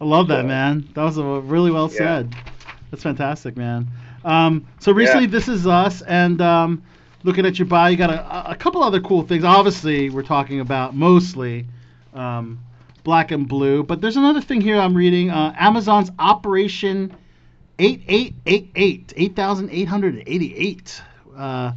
I 0.05 0.07
love 0.07 0.29
that, 0.29 0.43
So- 0.43 0.47
man. 0.49 0.87
That 0.95 1.03
was 1.03 1.17
a, 1.17 1.25
really 1.25 1.71
well 1.71 1.91
Yeah. 1.91 1.97
said. 1.99 2.35
That's 2.91 3.03
fantastic, 3.03 3.57
man. 3.57 3.89
Um, 4.25 4.67
so 4.79 4.93
recently, 4.93 5.25
Yeah. 5.25 5.31
this 5.31 5.49
is 5.49 5.67
us, 5.67 6.03
and 6.03 6.41
um, 6.43 6.83
looking 7.23 7.47
at 7.47 7.59
your 7.59 7.65
bio, 7.67 7.89
you 7.91 7.97
got 7.97 8.11
a, 8.11 8.51
a 8.51 8.55
couple 8.55 8.83
other 8.83 9.01
cool 9.01 9.23
things. 9.23 9.45
Obviously, 9.45 10.11
we're 10.11 10.23
talking 10.23 10.61
about 10.61 10.95
mostly 10.95 11.65
um, 12.15 12.59
black 13.03 13.31
and 13.33 13.49
blue, 13.49 13.83
but 13.83 14.01
there's 14.03 14.17
another 14.19 14.41
thing 14.43 14.61
here 14.61 14.79
I'm 14.79 14.95
reading. 14.95 15.31
Uh, 15.31 15.55
Amazon's 15.59 16.11
Operation 16.19 17.13
8888, 17.79 19.13
8888. 19.17 21.03
Uh, 21.37 21.73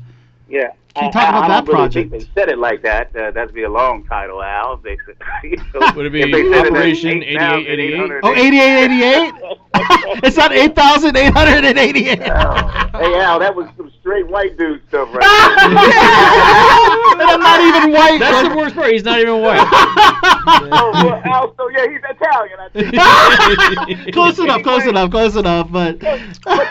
Yeah. 0.49 0.71
Can 0.97 1.05
you 1.05 1.11
talk 1.11 1.23
I- 1.23 1.29
about 1.29 1.43
I 1.43 1.47
that 1.47 1.65
don't 1.65 1.75
really 1.75 1.89
think 1.89 2.09
project? 2.11 2.33
They 2.35 2.41
said 2.41 2.49
it 2.49 2.57
like 2.57 2.81
that. 2.83 3.15
Uh, 3.15 3.31
that'd 3.31 3.53
be 3.53 3.63
a 3.63 3.69
long 3.69 4.03
title, 4.05 4.41
Al. 4.43 4.73
If 4.73 4.81
they 4.83 4.97
said, 5.05 5.15
you 5.43 5.57
know, 5.73 5.91
Would 5.95 6.05
it 6.07 6.11
be 6.11 6.21
if 6.21 6.31
they 6.31 6.43
said 6.51 6.67
Operation 6.67 7.23
it 7.23 7.37
as 7.37 7.53
8888? 7.67 8.21
oh, 8.23 8.33
8888? 8.33 9.57
it's 10.23 10.37
not 10.37 10.51
8,888. 10.51 12.19
hey 12.19 13.15
Al, 13.21 13.39
that 13.39 13.53
was 13.55 13.67
some 13.77 13.91
straight 13.99 14.25
white 14.27 14.57
dude 14.57 14.81
stuff 14.87 15.13
right 15.13 15.23
and 17.19 17.21
I'm 17.21 17.39
not 17.39 17.59
even 17.61 17.91
white. 17.91 18.17
That's 18.19 18.41
bro. 18.41 18.49
the 18.49 18.55
worst 18.57 18.75
part. 18.75 18.91
He's 18.91 19.03
not 19.03 19.19
even 19.19 19.41
white. 19.41 19.57
there. 19.57 20.69
oh, 20.71 20.91
well, 20.93 21.21
Al, 21.25 21.53
so 21.57 21.69
yeah, 21.69 21.87
he's 21.89 22.01
Italian. 22.09 22.59
I 22.59 22.69
think. 23.93 24.13
close 24.13 24.39
enough, 24.39 24.63
close 24.63 24.85
enough, 24.85 25.11
close 25.11 25.35
enough. 25.35 25.71
But 25.71 25.99
But 25.99 26.19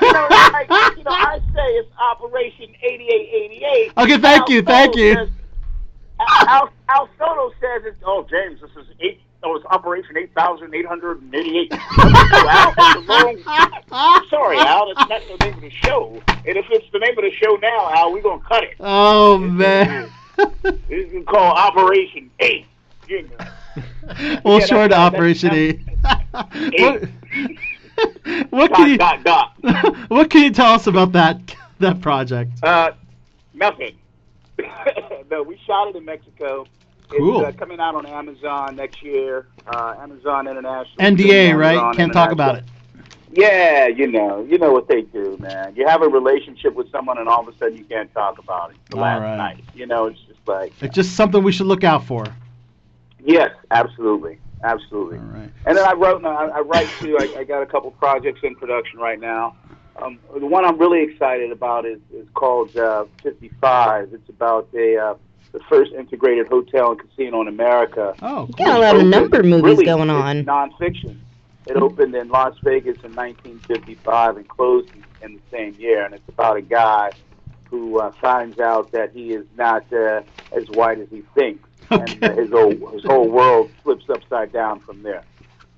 you 0.00 0.12
know, 0.12 0.26
like, 0.30 0.68
you 0.96 1.04
know, 1.04 1.10
I 1.10 1.38
say 1.54 1.68
it's 1.78 1.90
Operation 1.98 2.74
8888. 2.82 3.92
Okay, 3.98 4.15
thank 4.18 4.48
you, 4.48 4.62
thank 4.62 4.96
you. 4.96 5.14
Says, 5.14 5.28
Al, 6.20 6.70
Al 6.88 7.08
Soto 7.18 7.50
says 7.60 7.82
it's, 7.84 7.96
oh, 8.04 8.26
James, 8.28 8.60
this 8.60 8.70
is 8.76 8.86
eight. 9.00 9.20
Oh, 9.42 9.54
it's 9.54 9.64
Operation 9.66 10.16
8888. 10.16 11.72
Al, 11.72 11.78
that's 12.74 12.94
the 12.94 13.04
wrong. 13.06 14.22
Sorry, 14.30 14.58
Al, 14.58 14.92
that's 14.94 15.08
not 15.08 15.22
the 15.38 15.44
name 15.44 15.54
of 15.54 15.60
the 15.60 15.70
show. 15.70 16.20
And 16.28 16.56
if 16.56 16.66
it's 16.70 16.86
the 16.92 16.98
name 16.98 17.16
of 17.16 17.22
the 17.24 17.30
show 17.30 17.56
now, 17.62 17.90
Al, 17.94 18.12
we're 18.12 18.22
gonna 18.22 18.42
cut 18.48 18.64
it. 18.64 18.74
oh 18.80 19.38
man. 19.38 20.10
This 20.62 21.12
is 21.12 21.24
called 21.26 21.56
Operation 21.56 22.30
Eight. 22.40 22.66
You 23.08 23.22
know. 23.28 24.40
well, 24.44 24.58
Yeah, 24.60 24.66
short 24.66 24.92
Operation 24.92 25.50
that's- 26.02 26.24
E. 26.34 26.82
what, 26.82 27.08
what 28.50 28.72
can 28.74 28.88
you 28.90 28.98
Dot 28.98 29.22
dot 29.24 29.62
dot. 29.62 29.96
what 30.10 30.30
can 30.30 30.42
you 30.42 30.50
tell 30.50 30.72
us 30.72 30.86
about 30.86 31.12
that 31.12 31.38
that 31.78 32.00
project? 32.00 32.52
Uh, 32.62 32.92
nothing. 33.54 33.96
no, 35.30 35.42
we 35.42 35.58
shot 35.66 35.88
it 35.88 35.96
in 35.96 36.04
Mexico. 36.04 36.66
Cool. 37.10 37.44
It's 37.44 37.54
uh, 37.56 37.58
coming 37.58 37.78
out 37.78 37.94
on 37.94 38.04
Amazon 38.06 38.74
next 38.76 39.02
year. 39.02 39.46
Uh, 39.66 39.94
Amazon 40.00 40.48
International. 40.48 40.96
NDA, 40.98 41.50
Amazon 41.50 41.58
right? 41.58 41.96
Can't 41.96 42.12
talk 42.12 42.32
about 42.32 42.56
it. 42.56 42.64
Yeah, 43.32 43.86
you 43.88 44.06
know, 44.06 44.44
you 44.44 44.56
know 44.58 44.72
what 44.72 44.88
they 44.88 45.02
do, 45.02 45.36
man. 45.38 45.74
You 45.76 45.86
have 45.86 46.00
a 46.02 46.08
relationship 46.08 46.74
with 46.74 46.90
someone, 46.90 47.18
and 47.18 47.28
all 47.28 47.46
of 47.46 47.54
a 47.54 47.58
sudden 47.58 47.76
you 47.76 47.84
can't 47.84 48.12
talk 48.14 48.38
about 48.38 48.70
it. 48.70 48.76
The 48.90 48.96
All 48.96 49.02
last 49.02 49.20
right. 49.20 49.36
night, 49.36 49.64
you 49.74 49.86
know, 49.86 50.06
it's 50.06 50.20
just 50.20 50.38
like, 50.46 50.72
It's 50.80 50.94
just 50.94 51.14
something 51.16 51.42
we 51.42 51.52
should 51.52 51.66
look 51.66 51.84
out 51.84 52.04
for. 52.04 52.24
yes, 53.22 53.50
absolutely, 53.70 54.38
absolutely. 54.64 55.18
All 55.18 55.24
right. 55.24 55.50
And 55.66 55.76
then 55.76 55.86
I 55.86 55.92
wrote, 55.92 56.24
I, 56.24 56.46
I 56.46 56.60
write 56.60 56.88
too. 57.00 57.18
I, 57.20 57.40
I 57.40 57.44
got 57.44 57.62
a 57.62 57.66
couple 57.66 57.90
projects 57.92 58.40
in 58.42 58.54
production 58.54 58.98
right 59.00 59.20
now. 59.20 59.56
Um, 60.02 60.18
the 60.38 60.46
one 60.46 60.64
I'm 60.64 60.78
really 60.78 61.02
excited 61.02 61.50
about 61.52 61.86
is, 61.86 61.98
is 62.12 62.26
called 62.34 62.76
uh, 62.76 63.04
55. 63.22 64.12
It's 64.12 64.28
about 64.28 64.68
a 64.74 64.96
uh, 64.96 65.14
the 65.52 65.60
first 65.68 65.92
integrated 65.92 66.48
hotel 66.48 66.90
and 66.92 67.00
casino 67.00 67.40
in 67.40 67.48
America. 67.48 68.14
Oh, 68.20 68.46
Got 68.46 68.76
a 68.76 68.78
lot 68.78 68.94
of 68.94 68.96
Opened- 68.96 69.10
number 69.10 69.42
movies 69.42 69.62
really, 69.64 69.84
going 69.86 70.10
it's 70.10 70.48
on. 70.48 70.70
Nonfiction. 70.70 71.18
It 71.66 71.76
opened 71.76 72.14
in 72.14 72.28
Las 72.28 72.56
Vegas 72.62 72.96
in 73.02 73.14
1955 73.14 74.36
and 74.36 74.48
closed 74.48 74.88
in, 74.94 75.04
in 75.22 75.34
the 75.36 75.40
same 75.50 75.74
year. 75.80 76.04
And 76.04 76.14
it's 76.14 76.28
about 76.28 76.56
a 76.56 76.62
guy 76.62 77.10
who 77.70 77.98
uh, 77.98 78.12
finds 78.20 78.60
out 78.60 78.92
that 78.92 79.10
he 79.12 79.32
is 79.32 79.44
not 79.56 79.90
uh, 79.92 80.22
as 80.52 80.68
white 80.70 80.98
as 81.00 81.08
he 81.10 81.22
thinks, 81.34 81.68
and 81.90 82.22
uh, 82.22 82.34
his 82.34 82.50
whole 82.50 82.90
his 82.90 83.02
whole 83.04 83.28
world 83.28 83.70
flips 83.82 84.08
upside 84.10 84.52
down 84.52 84.78
from 84.80 85.02
there. 85.02 85.22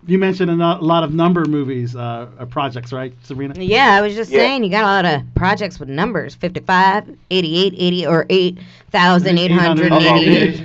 You 0.06 0.18
mentioned 0.18 0.50
a 0.50 0.54
lot 0.76 1.02
of 1.02 1.12
number 1.12 1.44
movies, 1.44 1.94
uh, 1.94 2.28
uh, 2.38 2.46
projects, 2.46 2.92
right, 2.92 3.12
Sabrina? 3.24 3.52
Yeah, 3.58 3.94
I 3.94 4.00
was 4.00 4.14
just 4.14 4.30
Yeah. 4.30 4.38
saying 4.38 4.64
you 4.64 4.70
got 4.70 4.84
a 4.84 4.86
lot 4.86 5.04
of 5.04 5.20
projects 5.34 5.78
with 5.78 5.90
numbers 5.90 6.34
55, 6.36 7.14
88, 7.30 7.74
80, 7.76 8.06
or 8.06 8.24
8,888. 8.30 10.62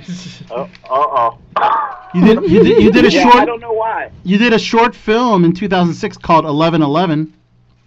Uh 0.50 0.66
oh. 0.88 1.38
You 2.14 2.24
did, 2.24 2.42
you 2.50 2.62
did, 2.62 2.82
you 2.82 2.92
did 2.92 3.04
a 3.06 3.10
yeah, 3.10 3.26
I 3.26 3.30
short, 3.32 3.46
don't 3.46 3.60
know 3.60 3.72
why. 3.72 4.10
you 4.22 4.38
did 4.38 4.52
a 4.52 4.58
short 4.58 4.94
film 4.94 5.44
in 5.44 5.52
2006 5.52 6.16
called 6.18 6.44
1111, 6.44 7.32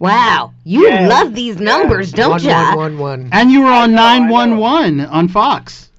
Wow, 0.00 0.52
you 0.64 0.86
Yeah. 0.88 1.08
love 1.08 1.34
these 1.34 1.58
numbers, 1.58 2.12
don't 2.12 2.30
one, 2.32 2.42
ya? 2.44 2.76
one, 2.76 2.98
one, 2.98 3.00
one. 3.22 3.28
and 3.32 3.50
you 3.50 3.62
were 3.62 3.72
on 3.72 3.94
know, 3.94 4.02
I 4.02 4.18
know. 4.18 4.26
911 4.26 5.00
on 5.06 5.28
Fox. 5.28 5.90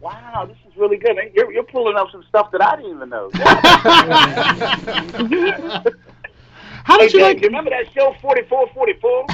Wow, 0.00 0.46
this 0.46 0.56
is 0.74 0.80
really 0.80 0.96
good. 0.96 1.16
You're 1.34 1.52
you're 1.52 1.64
pulling 1.64 1.96
up 1.96 2.10
some 2.10 2.24
stuff 2.28 2.50
that 2.52 2.62
I 2.62 2.76
didn't 2.76 2.96
even 2.96 3.08
know. 3.08 3.30
How 6.84 6.98
hey, 6.98 7.06
did 7.06 7.14
you 7.14 7.20
Dave, 7.20 7.36
like? 7.36 7.42
you 7.42 7.48
remember 7.48 7.70
that 7.70 7.86
show 7.94 8.14
4444? 8.20 9.24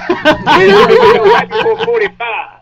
I 0.47 1.29
right 1.35 1.49
before 1.49 1.85
45. 1.85 2.61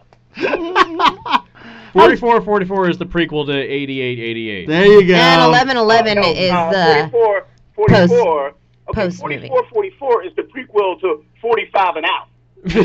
44 1.93 2.41
44 2.43 2.91
is 2.91 2.99
the 2.99 3.05
prequel 3.05 3.45
to 3.47 3.53
88 3.53 4.19
88. 4.19 4.67
There 4.67 4.87
you 4.87 5.07
go. 5.07 5.15
And 5.15 5.53
1111 5.53 6.15
no, 6.15 6.23
is 6.31 6.51
uh, 6.51 6.71
the. 6.71 7.11
44, 7.11 7.47
44. 7.75 8.55
okay, 8.89 9.03
post 9.03 9.21
44, 9.21 9.67
44 9.69 10.25
is 10.25 10.35
the 10.37 10.43
prequel 10.43 10.99
to 11.01 11.23
45 11.43 11.97
and 11.97 12.07
out. 12.07 12.29
so 12.69 12.81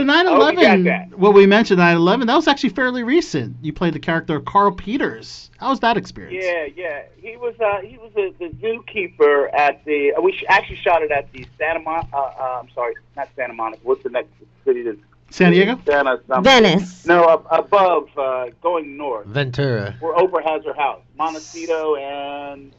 Oh, 0.00 0.04
9/11, 0.04 0.56
we 0.56 0.62
got 0.62 0.84
that. 0.84 1.18
what 1.18 1.34
we 1.34 1.46
mentioned 1.46 1.80
9/11, 1.80 2.26
that 2.26 2.34
was 2.34 2.48
actually 2.48 2.70
fairly 2.70 3.02
recent. 3.02 3.56
You 3.62 3.72
played 3.72 3.94
the 3.94 3.98
character 3.98 4.40
Carl 4.40 4.72
Peters. 4.72 5.50
How 5.58 5.70
was 5.70 5.80
that 5.80 5.96
experience? 5.96 6.44
Yeah, 6.44 6.66
yeah. 6.76 7.02
He 7.16 7.36
was 7.36 7.54
uh, 7.60 7.80
he 7.80 7.96
was 7.98 8.12
a, 8.16 8.32
the 8.38 8.50
zookeeper 8.60 9.52
at 9.54 9.84
the. 9.84 10.12
Uh, 10.16 10.20
we 10.20 10.32
sh- 10.32 10.44
actually 10.48 10.76
shot 10.76 11.02
it 11.02 11.10
at 11.10 11.30
the 11.32 11.46
Santa 11.58 11.80
Monica. 11.80 12.14
Uh, 12.14 12.18
uh, 12.18 12.60
I'm 12.62 12.68
sorry, 12.74 12.94
not 13.16 13.28
Santa 13.36 13.54
Monica. 13.54 13.80
What's 13.82 14.02
the 14.02 14.10
next 14.10 14.28
city? 14.64 14.82
That's 14.82 14.98
San 15.30 15.52
Diego? 15.52 15.80
Santa 15.86 16.20
something. 16.28 16.44
Venice. 16.44 17.06
No, 17.06 17.24
up, 17.24 17.46
above, 17.50 18.08
uh, 18.18 18.46
going 18.62 18.96
north, 18.96 19.26
Ventura. 19.26 19.94
where 20.00 20.14
Oprah 20.16 20.44
has 20.44 20.64
her 20.64 20.74
house. 20.74 21.00
Montecito 21.16 21.96
and 21.96 22.72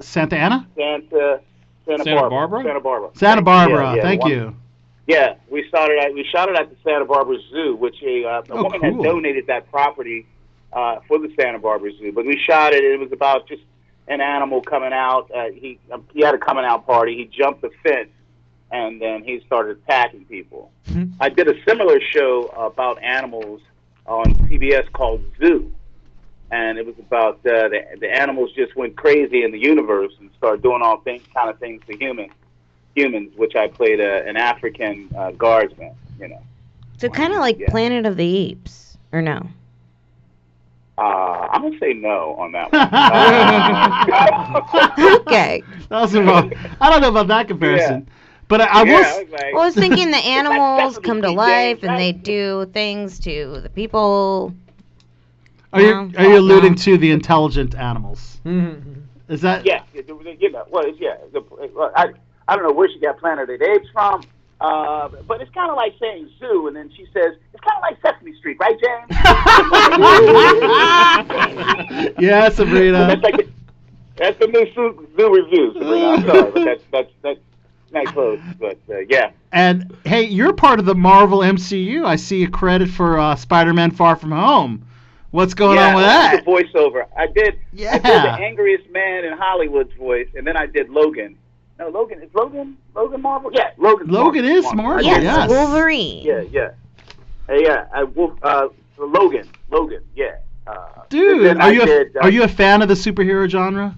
Santa 0.00 0.36
Ana? 0.36 0.66
Santa, 0.76 1.40
Santa, 1.86 2.04
Santa 2.04 2.20
Barbara. 2.28 2.30
Barbara? 2.30 2.62
Santa 2.64 2.80
Barbara. 2.80 3.10
Santa 3.14 3.42
Barbara. 3.42 3.84
Yeah, 3.90 3.94
yeah, 3.96 4.02
Thank 4.02 4.22
one- 4.22 4.30
you. 4.30 4.56
Yeah, 5.06 5.34
we 5.48 5.64
started 5.68 5.98
at 6.00 6.12
we 6.14 6.24
shot 6.24 6.48
it 6.48 6.56
at 6.56 6.68
the 6.68 6.76
Santa 6.82 7.04
Barbara 7.04 7.36
Zoo, 7.50 7.76
which 7.76 8.02
a, 8.02 8.24
uh, 8.24 8.42
a 8.42 8.44
Oh, 8.52 8.62
woman 8.64 8.80
cool. 8.80 8.92
had 8.94 9.02
donated 9.04 9.46
that 9.46 9.70
property 9.70 10.26
uh, 10.72 10.96
for 11.06 11.18
the 11.20 11.32
Santa 11.38 11.60
Barbara 11.60 11.92
Zoo. 11.96 12.10
But 12.12 12.26
we 12.26 12.36
shot 12.36 12.72
it. 12.72 12.82
It 12.82 12.98
was 12.98 13.12
about 13.12 13.46
just 13.46 13.62
an 14.08 14.20
animal 14.20 14.62
coming 14.62 14.92
out. 14.92 15.30
Uh, 15.32 15.50
he 15.50 15.78
um, 15.92 16.04
he 16.12 16.22
had 16.22 16.34
a 16.34 16.38
coming 16.38 16.64
out 16.64 16.86
party. 16.86 17.16
He 17.16 17.24
jumped 17.26 17.62
the 17.62 17.70
fence, 17.84 18.08
and 18.72 19.00
then 19.00 19.22
he 19.22 19.40
started 19.46 19.78
attacking 19.78 20.24
people. 20.24 20.72
I 21.20 21.28
did 21.28 21.46
a 21.46 21.54
similar 21.64 22.00
show 22.00 22.46
about 22.56 23.00
animals 23.02 23.60
on 24.06 24.34
CBS 24.48 24.90
called 24.92 25.22
Zoo, 25.38 25.72
and 26.50 26.78
it 26.78 26.86
was 26.86 26.96
about 26.98 27.36
uh, 27.46 27.68
the 27.68 27.80
the 28.00 28.10
animals 28.10 28.50
just 28.54 28.76
went 28.76 28.96
crazy 28.96 29.42
in 29.44 29.50
the 29.52 29.58
universe 29.58 30.12
and 30.20 30.30
started 30.36 30.62
doing 30.62 30.82
all 30.82 31.00
things 31.02 31.22
kind 31.34 31.50
of 31.50 31.58
things 31.58 31.82
to 31.86 31.96
humans 31.96 32.32
humans, 32.94 33.32
which 33.36 33.54
I 33.56 33.68
played 33.68 34.00
a, 34.00 34.26
an 34.26 34.36
African 34.36 35.10
uh, 35.16 35.30
guardsman. 35.32 35.94
You 36.18 36.28
know, 36.28 36.42
So 36.98 37.08
kind 37.08 37.32
of 37.32 37.40
like 37.40 37.66
Yeah. 37.66 37.66
Planet 37.66 38.06
of 38.06 38.16
the 38.16 38.36
Apes, 38.36 38.98
or 39.12 39.22
no? 39.22 39.48
uh, 40.98 41.02
I'm 41.50 41.62
gonna 41.62 41.78
say 41.78 41.92
no 41.94 42.34
on 42.38 42.52
that 42.52 42.72
one. 42.72 42.88
Uh, 43.08 43.24
okay. 45.22 45.66
That 45.88 46.00
was 46.00 46.14
wrong. 46.16 46.52
I 46.80 46.90
don't 46.90 47.00
know 47.00 47.08
about 47.08 47.28
that 47.28 47.48
comparison. 47.48 48.08
But 48.48 48.62
I, 48.62 48.80
I 48.80 48.82
yeah, 48.82 48.84
was. 48.84 49.18
I 49.18 49.22
was 49.22 49.30
like, 49.32 49.44
Well, 49.52 49.62
I 49.62 49.66
was 49.66 49.76
thinking 49.76 50.10
the 50.10 50.16
animals 50.18 50.98
come 50.98 51.22
to 51.22 51.30
life 51.30 51.82
and 51.82 51.98
they 51.98 52.12
do 52.12 52.66
things 52.72 53.18
to 53.20 53.60
the 53.62 53.70
people. 53.70 54.52
Are 55.76 55.80
you 55.82 55.94
No, 55.94 56.10
are 56.18 56.26
you 56.26 56.38
alluding 56.38 56.72
no. 56.72 56.76
to 56.78 56.96
the 56.98 57.10
intelligent 57.10 57.74
animals? 57.74 58.40
Is 59.28 59.40
that? 59.42 59.66
yeah, 59.66 59.82
you 59.94 60.36
you 60.40 60.50
know, 60.50 60.64
well, 60.70 60.86
yeah. 60.96 61.16
The, 61.32 61.42
I 61.96 62.12
I 62.48 62.54
don't 62.56 62.64
know 62.64 62.72
where 62.72 62.88
she 62.88 62.98
got 63.00 63.18
Planet 63.18 63.50
of 63.50 63.58
the 63.58 63.70
Apes 63.72 63.88
from. 63.92 64.22
Uh, 64.58 65.08
but 65.28 65.42
it's 65.42 65.50
kind 65.52 65.68
of 65.70 65.76
like 65.76 65.92
saying 66.00 66.30
zoo, 66.38 66.66
and 66.66 66.74
then 66.74 66.90
she 66.96 67.04
says 67.12 67.34
it's 67.52 67.62
kind 67.62 67.76
of 67.76 67.82
like 67.82 68.00
Sesame 68.00 68.34
Street, 68.38 68.56
right, 68.58 68.74
James? 68.80 69.10
yeah, 72.18 72.48
Sabrina. 72.48 73.06
that's 73.06 73.22
like 73.22 73.36
the, 73.36 73.46
that's 74.16 74.38
the 74.38 74.46
new 74.46 74.64
zoo, 74.72 75.06
Zoo 75.14 75.34
Revue, 75.34 75.74
Sabrina. 75.74 76.06
I'm 76.08 76.22
sorry, 76.26 76.50
but 76.52 76.64
that's 76.64 76.82
that's 76.90 77.10
that's 77.22 77.40
not 77.92 78.06
close. 78.06 78.40
But 78.58 78.78
uh, 78.88 79.00
yeah, 79.10 79.32
And 79.52 79.94
hey, 80.04 80.22
you're 80.22 80.54
part 80.54 80.80
of 80.80 80.86
the 80.86 80.94
Marvel 80.94 81.40
MCU. 81.40 82.06
I 82.06 82.16
see 82.16 82.42
a 82.44 82.48
credit 82.48 82.88
for 82.88 83.18
uh, 83.18 83.36
Spider-Man: 83.36 83.90
Far 83.90 84.16
From 84.16 84.32
Home. 84.32 84.85
What's 85.36 85.52
going 85.52 85.76
yeah, 85.76 85.88
on 85.88 85.94
with 85.96 86.04
I 86.04 86.06
that? 86.06 86.30
did 86.36 86.46
the 86.46 86.50
voiceover. 86.50 87.06
I 87.14 87.26
did. 87.26 87.58
Yeah. 87.70 87.90
I 87.90 87.98
did 87.98 88.02
the 88.04 88.42
angriest 88.42 88.88
man 88.90 89.26
in 89.26 89.36
Hollywood's 89.36 89.92
voice, 89.92 90.28
and 90.34 90.46
then 90.46 90.56
I 90.56 90.64
did 90.64 90.88
Logan. 90.88 91.36
No, 91.78 91.88
Logan 91.90 92.22
is 92.22 92.30
Logan. 92.32 92.78
Logan 92.94 93.20
Marvel. 93.20 93.50
Yeah, 93.52 93.72
Logan. 93.76 94.06
Logan 94.06 94.46
is 94.46 94.64
Marvel, 94.72 95.06
I 95.06 95.14
did- 95.16 95.24
yes. 95.24 95.50
Wolverine. 95.50 96.24
Yeah, 96.24 96.40
yeah, 96.50 96.70
uh, 97.50 97.52
yeah. 97.52 97.84
I, 97.92 98.04
Wolf- 98.04 98.38
uh, 98.42 98.68
Logan. 98.96 99.46
Logan. 99.70 100.02
Yeah. 100.14 100.36
Uh, 100.66 101.02
Dude, 101.10 101.54
are 101.58 101.60
I 101.60 101.70
you 101.70 101.82
a, 101.82 101.84
did, 101.86 102.16
uh, 102.16 102.20
are 102.20 102.30
you 102.30 102.42
a 102.42 102.48
fan 102.48 102.80
of 102.80 102.88
the 102.88 102.94
superhero 102.94 103.46
genre? 103.46 103.94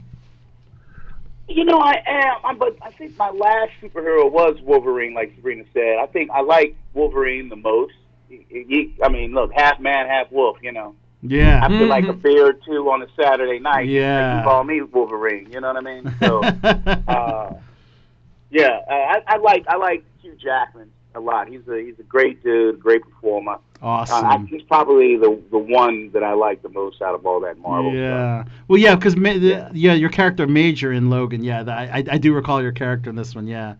You 1.48 1.64
know, 1.64 1.78
I 1.78 2.02
am. 2.04 2.36
I'm, 2.42 2.58
but 2.58 2.76
I 2.82 2.90
think 2.90 3.16
my 3.16 3.30
last 3.30 3.70
superhero 3.80 4.28
was 4.28 4.60
Wolverine, 4.62 5.14
like 5.14 5.32
Sabrina 5.36 5.62
said. 5.72 5.98
I 6.02 6.06
think 6.06 6.32
I 6.32 6.40
like 6.40 6.76
Wolverine 6.94 7.48
the 7.48 7.54
most. 7.54 7.94
He, 8.28 8.44
he, 8.50 8.96
I 9.04 9.08
mean, 9.08 9.34
look, 9.34 9.52
half 9.54 9.78
man, 9.78 10.08
half 10.08 10.32
wolf. 10.32 10.58
You 10.62 10.72
know, 10.72 10.96
Yeah. 11.22 11.64
after 11.64 11.86
like 11.86 12.06
a 12.06 12.12
beer 12.12 12.46
or 12.46 12.52
two 12.52 12.90
on 12.90 13.02
a 13.02 13.06
Saturday 13.20 13.58
night, 13.58 13.88
Yeah. 13.88 14.38
you 14.38 14.44
call 14.44 14.62
me 14.64 14.82
Wolverine. 14.82 15.50
You 15.50 15.60
know 15.60 15.72
what 15.72 15.76
I 15.76 15.80
mean? 15.80 16.14
So, 16.20 16.42
uh, 17.08 17.54
yeah, 18.50 18.80
uh, 18.88 18.92
I, 18.92 19.22
I 19.26 19.36
like 19.38 19.64
I 19.68 19.76
like 19.76 20.04
Hugh 20.22 20.36
Jackman 20.36 20.90
a 21.14 21.20
lot. 21.20 21.48
He's 21.48 21.66
a 21.68 21.78
he's 21.84 21.98
a 21.98 22.02
great 22.04 22.42
dude, 22.44 22.80
great 22.80 23.02
performer. 23.02 23.58
Uh, 23.82 23.86
I, 23.86 23.88
awesome. 24.02 24.46
he's 24.46 24.62
probably 24.62 25.16
the 25.16 25.40
the 25.50 25.58
one 25.58 26.10
that 26.12 26.22
I 26.22 26.32
like 26.34 26.62
the 26.62 26.68
most 26.68 27.02
out 27.02 27.14
of 27.14 27.26
all 27.26 27.40
that 27.40 27.58
Marvel 27.58 27.90
stuff. 27.90 27.96
Yeah. 27.96 28.44
Well, 28.68 28.78
yeah, 28.78 28.94
because 28.94 29.16
ma- 29.16 29.30
Yeah. 29.30 29.68
yeah, 29.72 29.94
your 29.94 30.10
character 30.10 30.46
Major 30.46 30.92
in 30.92 31.10
Logan. 31.10 31.42
Yeah, 31.44 31.62
that, 31.64 31.78
I 31.94 32.04
I 32.10 32.18
do 32.18 32.32
recall 32.32 32.62
your 32.62 32.72
character 32.72 33.10
in 33.10 33.16
this 33.16 33.34
one. 33.34 33.46
Yeah. 33.46 33.74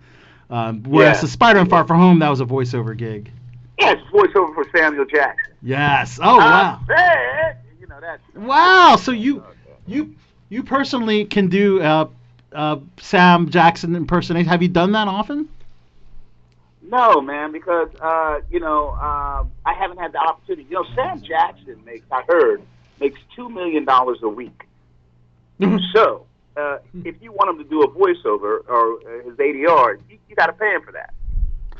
Um, 0.51 0.83
whereas 0.85 1.19
Yeah. 1.19 1.23
the 1.23 1.29
Spider-Man: 1.29 1.69
Far 1.69 1.87
From 1.87 1.99
Home, 2.01 2.19
that 2.21 2.29
was 2.31 2.41
a 2.41 2.45
voiceover 2.47 2.97
gig. 2.97 3.31
It's 3.79 4.03
voiceover 4.11 4.55
for 4.55 4.67
Samuel 4.75 5.05
Jackson. 5.05 5.55
Yes. 5.63 6.19
Oh 6.23 6.39
wow. 6.39 6.81
I 6.89 6.97
said, 6.97 7.57
you 7.81 7.87
know 7.87 8.01
that. 8.01 8.21
Wow. 8.35 8.97
So 8.97 9.13
you 9.13 9.45
you 9.87 10.15
you 10.49 10.63
personally 10.63 11.25
can 11.25 11.49
do 11.49 11.81
uh, 11.81 12.09
uh, 12.53 12.79
Sam 13.01 13.49
Jackson 13.51 13.95
impersonation. 13.95 14.49
Have 14.49 14.63
you 14.63 14.69
done 14.69 14.93
that 14.93 15.09
often? 15.09 15.49
No, 16.83 17.21
man, 17.21 17.53
because 17.53 17.89
uh, 18.01 18.41
you 18.51 18.61
know 18.61 18.91
um, 18.95 19.53
I 19.65 19.75
haven't 19.75 19.99
had 19.99 20.13
the 20.13 20.19
opportunity. 20.19 20.67
You 20.71 20.83
know, 20.83 20.87
Sam 20.95 21.23
Jackson 21.23 21.83
makes 21.85 22.07
I 22.11 22.23
heard 22.27 22.63
makes 22.99 23.21
two 23.37 23.49
million 23.49 23.85
dollars 23.85 24.19
a 24.23 24.29
week. 24.29 24.65
so 25.95 26.27
uh, 26.57 26.79
if 27.05 27.17
you 27.21 27.33
want 27.33 27.51
him 27.51 27.59
to 27.59 27.69
do 27.69 27.83
a 27.83 27.89
voiceover 27.89 28.69
or 28.69 28.95
uh, 28.95 29.25
his 29.25 29.35
ADR, 29.35 29.99
you, 30.09 30.19
you 30.29 30.37
got 30.37 30.47
to 30.47 30.53
pay 30.53 30.73
him 30.73 30.83
for 30.83 30.93
that. 30.93 31.13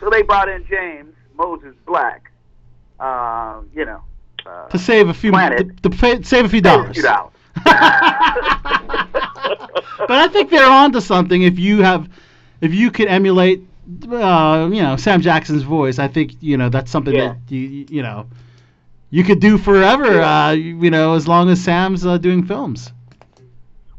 So 0.01 0.11
they 0.11 0.23
brought 0.23 0.49
in 0.49 0.65
James 0.67 1.15
Moses 1.39 1.75
Black. 1.87 2.31
Uh, 3.01 3.61
you 3.75 3.85
know, 3.85 4.03
uh, 4.45 4.67
To 4.69 4.79
save 4.79 5.09
a 5.09 5.15
few 5.15 5.31
Planet. 5.31 5.81
to, 5.83 5.89
to 5.89 5.97
pay, 5.97 6.23
save 6.23 6.47
a 6.47 6.49
few 6.49 6.59
a 6.59 6.63
dollars. 6.63 6.95
few 6.97 7.03
dollars. 7.05 7.33
but 7.55 7.65
I 10.11 10.29
think 10.29 10.51
they're 10.51 10.69
onto 10.71 11.01
something. 11.01 11.43
If 11.43 11.59
you 11.59 11.83
have, 11.83 12.09
if 12.61 12.75
you 12.75 12.91
could 12.91 13.09
emulate, 13.09 13.63
uh, 14.11 14.69
you 14.73 14.83
know, 14.83 14.97
Sam 14.97 15.21
Jackson's 15.21 15.63
voice, 15.63 15.99
I 15.99 16.09
think 16.09 16.33
you 16.41 16.57
know 16.57 16.69
that's 16.69 16.91
something 16.91 17.15
Yeah. 17.15 17.35
that 17.35 17.39
you 17.55 17.61
you 17.61 17.87
you 17.89 18.03
know, 18.03 18.27
you 19.11 19.25
could 19.25 19.41
do 19.41 19.59
forever. 19.59 20.17
Yeah. 20.17 20.47
Uh, 20.47 20.51
you, 20.51 20.83
you 20.83 20.91
know, 20.91 21.15
as 21.15 21.29
long 21.29 21.49
as 21.51 21.63
Sam's 21.63 22.05
uh, 22.05 22.19
doing 22.19 22.45
films. 22.45 22.93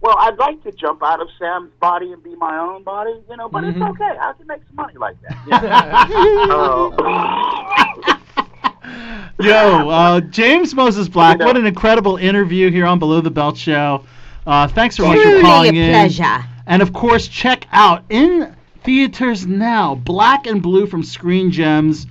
Well, 0.02 0.16
I'd 0.18 0.38
like 0.38 0.64
to 0.64 0.72
jump 0.72 1.04
out 1.04 1.22
of 1.22 1.28
Sam's 1.38 1.72
body 1.82 2.12
and 2.14 2.24
be 2.24 2.34
my 2.36 2.58
own 2.58 2.84
body, 2.84 3.14
you 3.30 3.36
know, 3.38 3.50
but 3.50 3.64
Mm-hmm. 3.64 3.82
it's 3.82 3.92
okay. 3.92 4.18
I 4.20 4.32
can 4.34 4.48
make 4.48 4.62
some 4.68 4.76
money 4.78 4.98
like 4.98 5.16
that. 5.24 5.38
Uh, 9.42 9.44
Yo, 9.44 9.90
uh, 9.90 10.20
James 10.22 10.74
Moses 10.76 11.08
Black, 11.08 11.36
You 11.36 11.40
know- 11.40 11.46
what 11.48 11.58
an 11.58 11.66
incredible 11.66 12.18
interview 12.18 12.70
here 12.72 12.86
on 12.86 13.00
Below 13.00 13.22
the 13.22 13.30
Belt 13.32 13.58
Show. 13.58 14.04
Uh, 14.48 14.68
thanks 14.68 14.96
so 14.98 15.06
much 15.08 15.18
for 15.18 15.24
Truly 15.24 15.42
calling 15.42 15.78
a 15.78 15.82
in. 15.82 15.90
pleasure. 15.92 16.44
And 16.66 16.82
of 16.82 16.92
course, 16.94 17.28
check 17.28 17.66
out 17.72 18.04
in 18.10 18.54
theaters 18.84 19.46
now 19.48 19.96
Black 19.96 20.46
and 20.48 20.62
Blue 20.62 20.88
from 20.88 21.04
Screen 21.04 21.52
Gems. 21.52 22.08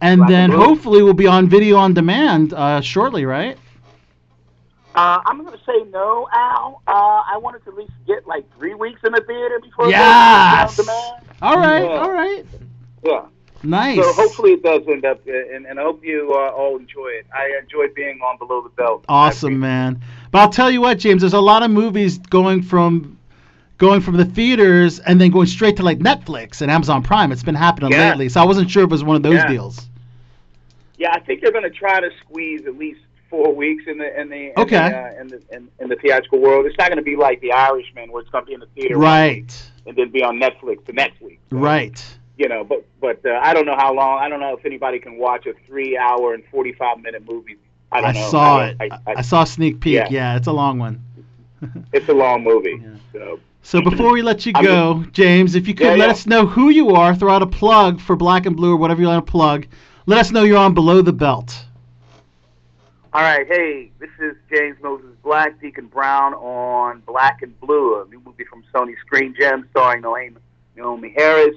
And 0.00 0.18
Black 0.20 0.30
then 0.30 0.50
and 0.52 0.62
hopefully 0.62 1.02
we'll 1.02 1.12
be 1.14 1.26
on 1.26 1.48
video 1.48 1.76
on 1.76 1.92
demand 1.94 2.52
uh, 2.54 2.80
shortly, 2.80 3.24
right? 3.26 3.58
Uh, 4.94 5.20
I'm 5.24 5.42
going 5.44 5.56
to 5.56 5.64
say 5.64 5.84
no, 5.90 6.28
Al. 6.32 6.82
Uh, 6.86 6.90
I 6.92 7.38
wanted 7.38 7.64
to 7.64 7.70
at 7.70 7.76
least 7.76 7.92
get 8.06 8.26
like 8.26 8.44
three 8.56 8.74
weeks 8.74 9.00
in 9.04 9.12
the 9.12 9.20
theater 9.20 9.60
before 9.60 9.88
Yes. 9.88 10.78
All 11.42 11.56
right, 11.56 11.82
Yeah. 11.82 11.88
all 11.88 12.12
right. 12.12 12.44
Yeah. 13.02 13.22
Nice. 13.62 13.96
So 13.98 14.12
hopefully 14.14 14.52
it 14.52 14.62
does 14.62 14.82
end 14.88 15.04
up, 15.04 15.20
uh, 15.28 15.32
and, 15.54 15.66
and 15.66 15.78
I 15.78 15.82
hope 15.82 16.02
you 16.04 16.32
uh, 16.32 16.50
all 16.50 16.76
enjoy 16.78 17.08
it. 17.08 17.26
I 17.34 17.58
enjoyed 17.62 17.94
being 17.94 18.18
on 18.20 18.38
Below 18.38 18.62
the 18.62 18.70
Belt. 18.70 19.04
Awesome, 19.08 19.60
man. 19.60 20.00
But 20.30 20.38
I'll 20.40 20.50
tell 20.50 20.70
you 20.70 20.80
what, 20.80 20.98
James, 20.98 21.20
there's 21.22 21.34
a 21.34 21.40
lot 21.40 21.62
of 21.62 21.70
movies 21.70 22.18
going 22.18 22.62
from 22.62 23.18
going 23.76 24.00
from 24.02 24.16
the 24.18 24.24
theaters 24.26 24.98
and 25.00 25.18
then 25.20 25.30
going 25.30 25.46
straight 25.46 25.76
to 25.76 25.82
like 25.82 25.98
Netflix 25.98 26.60
and 26.62 26.70
Amazon 26.70 27.02
Prime. 27.02 27.32
It's 27.32 27.42
been 27.42 27.54
happening 27.54 27.92
Yeah. 27.92 28.10
lately. 28.10 28.28
So 28.28 28.40
I 28.40 28.44
wasn't 28.44 28.70
sure 28.70 28.82
if 28.82 28.88
it 28.88 28.90
was 28.90 29.04
one 29.04 29.16
of 29.16 29.22
those 29.22 29.34
Yeah. 29.34 29.46
deals. 29.46 29.88
Yeah, 30.98 31.12
I 31.12 31.20
think 31.20 31.40
they're 31.40 31.52
going 31.52 31.64
to 31.64 31.70
try 31.70 31.98
to 32.00 32.10
squeeze 32.20 32.66
at 32.66 32.76
least 32.76 33.00
four 33.30 33.54
weeks 33.54 33.84
in 33.86 33.96
the 33.98 34.20
in 34.20 34.28
the 34.28 34.46
in 34.48 34.52
Okay. 34.58 34.76
the, 34.76 34.98
uh, 34.98 35.20
in 35.20 35.28
the 35.28 35.42
in, 35.52 35.68
in 35.78 35.88
the 35.88 35.96
theatrical 35.96 36.40
world. 36.40 36.66
It's 36.66 36.76
not 36.76 36.88
going 36.88 36.98
to 36.98 37.02
be 37.02 37.16
like 37.16 37.40
The 37.40 37.52
Irishman, 37.52 38.10
where 38.12 38.20
it's 38.20 38.30
going 38.30 38.44
to 38.44 38.48
be 38.48 38.54
in 38.54 38.60
the 38.60 38.66
theater 38.74 38.98
Right. 38.98 39.50
and 39.86 39.96
then 39.96 40.10
be 40.10 40.22
on 40.22 40.38
Netflix 40.40 40.84
the 40.86 40.92
next 40.92 41.20
week. 41.22 41.40
So, 41.50 41.56
Right. 41.56 42.04
You 42.36 42.48
know, 42.48 42.64
but 42.64 42.84
but 43.00 43.24
uh, 43.24 43.38
I 43.42 43.54
don't 43.54 43.66
know 43.66 43.76
how 43.76 43.94
long. 43.94 44.18
I 44.18 44.28
don't 44.28 44.40
know 44.40 44.56
if 44.56 44.64
anybody 44.64 44.98
can 44.98 45.16
watch 45.18 45.46
a 45.46 45.52
three-hour 45.66 46.34
and 46.34 46.42
forty-five 46.50 46.98
minute 47.00 47.22
movie. 47.28 47.56
I 47.92 47.98
I, 47.98 48.00
don't 48.00 48.14
know. 48.14 48.30
saw 48.30 48.58
I 48.60 48.66
it. 48.68 48.76
I, 48.80 48.84
I, 48.84 49.14
I, 49.16 49.20
saw 49.22 49.44
sneak 49.44 49.80
peek. 49.80 49.94
Yeah. 49.94 50.08
Yeah. 50.10 50.36
it's 50.36 50.46
a 50.46 50.52
long 50.52 50.78
one. 50.78 51.02
it's 51.92 52.08
a 52.08 52.12
long 52.14 52.42
movie. 52.42 52.80
Yeah. 52.82 52.88
So 53.12 53.40
So 53.62 53.82
before 53.82 54.12
we 54.12 54.22
let 54.22 54.46
you 54.46 54.52
go, 54.54 55.04
James, 55.12 55.54
if 55.54 55.68
you 55.68 55.74
could 55.74 55.84
Yeah, 55.86 55.90
let 55.96 56.06
yeah. 56.06 56.12
us 56.12 56.26
know 56.26 56.46
who 56.46 56.70
you 56.70 56.90
are, 56.90 57.14
throw 57.14 57.32
out 57.32 57.42
a 57.42 57.46
plug 57.46 58.00
for 58.00 58.16
Black 58.16 58.46
and 58.46 58.56
Blue 58.56 58.72
or 58.72 58.76
whatever 58.76 59.02
you 59.02 59.08
want 59.08 59.26
to 59.26 59.30
plug. 59.30 59.66
Let 60.06 60.18
us 60.20 60.30
know 60.30 60.42
you're 60.44 60.56
on 60.56 60.72
Below 60.72 61.02
the 61.02 61.12
Belt. 61.12 61.66
All 63.12 63.22
right, 63.22 63.44
hey, 63.44 63.90
this 63.98 64.10
is 64.20 64.36
James 64.52 64.76
Moses 64.80 65.10
Black, 65.24 65.60
Deacon 65.60 65.86
Brown 65.86 66.32
on 66.34 67.00
Black 67.00 67.42
and 67.42 67.58
Blue, 67.58 68.00
a 68.00 68.06
new 68.08 68.22
movie 68.24 68.44
from 68.44 68.62
Sony 68.72 68.96
Screen 69.00 69.34
Gems 69.36 69.66
starring 69.72 70.02
Naomie, 70.02 71.12
Harris, 71.16 71.56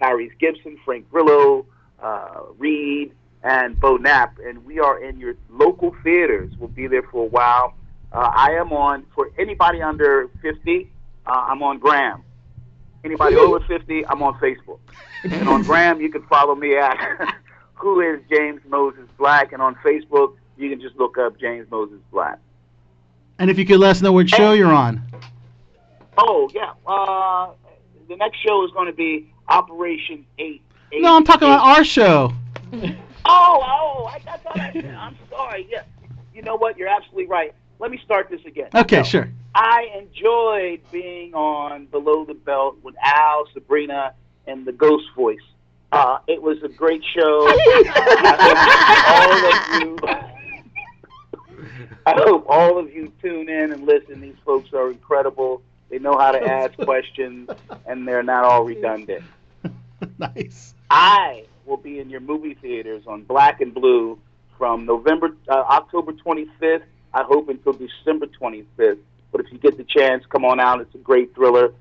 Tyrese 0.00 0.38
Gibson, 0.38 0.78
Frank 0.82 1.10
Grillo, 1.10 1.66
uh, 2.02 2.40
Reid, 2.56 3.12
and 3.42 3.78
Beau 3.78 3.98
Knapp, 3.98 4.38
and 4.38 4.64
we 4.64 4.80
are 4.80 4.98
in 4.98 5.20
your 5.20 5.36
local 5.50 5.94
theaters. 6.02 6.54
We'll 6.58 6.70
be 6.70 6.86
there 6.86 7.02
for 7.02 7.24
a 7.24 7.28
while. 7.28 7.74
Uh, 8.10 8.30
I 8.34 8.52
am 8.52 8.72
on 8.72 9.04
for 9.14 9.30
anybody 9.38 9.82
under 9.82 10.30
50. 10.40 10.90
Uh, 11.26 11.30
I'm 11.30 11.62
on 11.62 11.80
Gram. 11.80 12.22
Anybody 13.04 13.36
over 13.36 13.60
50, 13.68 14.06
I'm 14.06 14.22
on 14.22 14.38
Facebook. 14.38 14.78
And 15.24 15.50
on 15.50 15.64
Gram, 15.64 16.00
you 16.00 16.10
can 16.10 16.22
follow 16.28 16.54
me 16.54 16.76
at 16.78 16.96
Who 17.74 18.00
is 18.00 18.20
James 18.30 18.62
Moses 18.66 19.06
Black, 19.18 19.52
and 19.52 19.60
on 19.60 19.74
Facebook, 19.84 20.36
you 20.56 20.70
can 20.70 20.80
just 20.80 20.96
look 20.96 21.18
up 21.18 21.38
James 21.38 21.70
Moses 21.70 21.98
Black. 22.12 22.38
And 23.38 23.50
if 23.50 23.58
you 23.58 23.64
could 23.66 23.80
let 23.80 23.90
us 23.90 24.02
know 24.02 24.12
what 24.12 24.28
show 24.28 24.52
you're 24.52 24.72
on. 24.72 25.02
Oh 26.16 26.48
yeah, 26.54 26.72
uh, 26.86 27.50
the 28.08 28.16
next 28.16 28.38
show 28.38 28.64
is 28.64 28.70
going 28.72 28.86
to 28.86 28.92
be 28.92 29.32
Operation 29.48 30.24
Eight. 30.38 30.62
eight 30.92 31.02
No, 31.02 31.16
I'm 31.16 31.24
talking 31.24 31.48
eight. 31.48 31.52
about 31.52 31.76
our 31.78 31.84
show. 31.84 32.32
Oh, 33.26 33.58
oh, 33.64 34.04
I, 34.04 34.18
that's 34.22 34.44
all 34.44 34.52
I 34.54 34.70
said. 34.70 34.84
I'm 34.94 35.16
sorry. 35.30 35.66
Yeah, 35.70 35.84
you 36.34 36.42
know 36.42 36.56
what? 36.56 36.76
You're 36.76 36.88
absolutely 36.88 37.24
right. 37.26 37.54
Let 37.78 37.90
me 37.90 37.98
start 38.04 38.28
this 38.28 38.42
again. 38.44 38.68
Okay, 38.74 38.98
So, 38.98 39.04
sure. 39.04 39.30
I 39.54 39.88
enjoyed 39.98 40.82
being 40.92 41.32
on 41.32 41.86
Below 41.86 42.26
the 42.26 42.34
Belt 42.34 42.76
with 42.82 42.94
Al, 43.02 43.46
Sabrina, 43.54 44.12
and 44.46 44.66
the 44.66 44.72
Ghost 44.72 45.06
Voice. 45.16 45.38
Uh, 45.90 46.18
it 46.28 46.42
was 46.42 46.62
a 46.64 46.68
great 46.68 47.02
show. 47.16 47.48
All 49.08 49.46
of 49.46 49.80
you, 49.80 49.96
I 52.06 52.12
hope 52.12 52.46
all 52.48 52.78
of 52.78 52.92
you 52.92 53.12
tune 53.22 53.48
in 53.48 53.72
and 53.72 53.84
listen. 53.84 54.20
These 54.20 54.36
folks 54.44 54.72
are 54.72 54.90
incredible. 54.90 55.62
They 55.90 55.98
know 55.98 56.18
how 56.18 56.32
to 56.32 56.42
ask 56.42 56.76
questions, 56.78 57.50
and 57.86 58.06
they're 58.06 58.22
not 58.22 58.44
all 58.44 58.64
redundant. 58.64 59.24
nice. 60.18 60.74
I 60.90 61.44
will 61.66 61.76
be 61.76 61.98
in 61.98 62.10
your 62.10 62.20
movie 62.20 62.54
theaters 62.54 63.04
on 63.06 63.22
Black 63.22 63.60
and 63.60 63.72
Blue 63.72 64.18
from 64.58 64.86
November, 64.86 65.30
uh, 65.48 65.52
October 65.52 66.12
25th. 66.12 66.82
I 67.12 67.22
hope 67.22 67.48
until 67.48 67.72
December 67.72 68.26
25th. 68.26 68.98
But 69.30 69.40
if 69.40 69.52
you 69.52 69.58
get 69.58 69.76
the 69.76 69.84
chance, 69.84 70.24
come 70.28 70.44
on 70.44 70.60
out. 70.60 70.80
It's 70.80 70.94
a 70.94 70.98
great 70.98 71.34
thriller, 71.34 71.72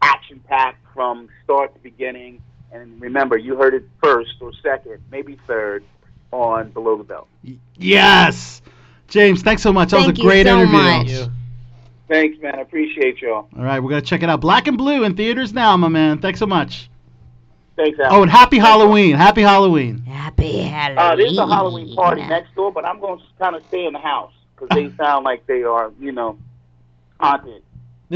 action 0.00 0.40
packed 0.46 0.84
from 0.94 1.28
start 1.44 1.74
to 1.74 1.80
beginning. 1.80 2.42
And 2.70 3.00
remember, 3.00 3.36
you 3.36 3.56
heard 3.56 3.74
it 3.74 3.84
first 4.02 4.32
or 4.40 4.52
second, 4.62 5.02
maybe 5.10 5.38
third, 5.46 5.84
on 6.32 6.70
Below 6.70 6.96
the 6.96 7.04
Belt. 7.04 7.28
Yes. 7.76 8.62
James, 9.08 9.42
thanks 9.42 9.62
so 9.62 9.72
much. 9.72 9.90
That 9.90 9.98
Thank 9.98 10.08
was 10.10 10.18
a 10.18 10.22
you 10.22 10.28
great 10.28 10.46
so 10.46 10.58
interview. 10.58 10.72
much. 10.72 11.28
Thanks, 12.08 12.40
man. 12.42 12.54
I 12.56 12.60
appreciate 12.62 13.20
y'all. 13.20 13.48
All 13.56 13.64
right, 13.64 13.80
we're 13.80 13.90
going 13.90 14.02
to 14.02 14.06
check 14.08 14.22
it 14.22 14.28
out. 14.30 14.40
Black 14.40 14.66
and 14.66 14.76
Blue 14.78 15.04
in 15.04 15.16
theaters 15.16 15.52
now, 15.52 15.76
my 15.76 15.88
man. 15.88 16.18
Thanks 16.18 16.38
so 16.38 16.46
much. 16.46 16.88
Thanks, 17.76 17.98
Al. 18.00 18.14
Oh, 18.16 18.22
and 18.22 18.30
happy 18.30 18.58
Halloween. 18.58 19.14
Happy 19.16 19.40
Halloween. 19.42 19.98
Happy 20.02 20.58
Halloween. 20.62 20.98
Uh, 20.98 21.16
there's 21.16 21.38
a 21.38 21.46
Halloween 21.46 21.94
party 21.96 22.22
next 22.22 22.54
door, 22.54 22.70
but 22.70 22.84
I'm 22.84 23.00
going 23.00 23.18
to 23.18 23.24
kind 23.38 23.56
of 23.56 23.62
stay 23.68 23.86
in 23.86 23.92
the 23.94 23.98
house 23.98 24.32
because 24.54 24.68
they 24.74 24.94
sound 25.02 25.24
like 25.24 25.46
they 25.46 25.62
are, 25.62 25.90
you 25.98 26.12
know, 26.12 26.38
haunted. 27.18 27.62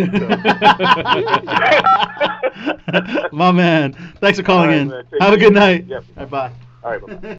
my 3.32 3.50
man. 3.52 3.92
Thanks 4.20 4.38
for 4.38 4.44
calling 4.44 4.64
All 4.64 4.66
right, 4.68 4.76
in. 4.80 4.88
man. 4.88 5.04
Take 5.10 5.22
Have 5.22 5.32
a 5.32 5.38
good 5.38 5.54
night. 5.54 5.86
Yep. 5.86 6.04
All 6.18 6.22
right, 6.22 6.30
bye. 6.30 6.52
All 6.84 6.90
right, 6.98 7.22
bye. 7.22 7.32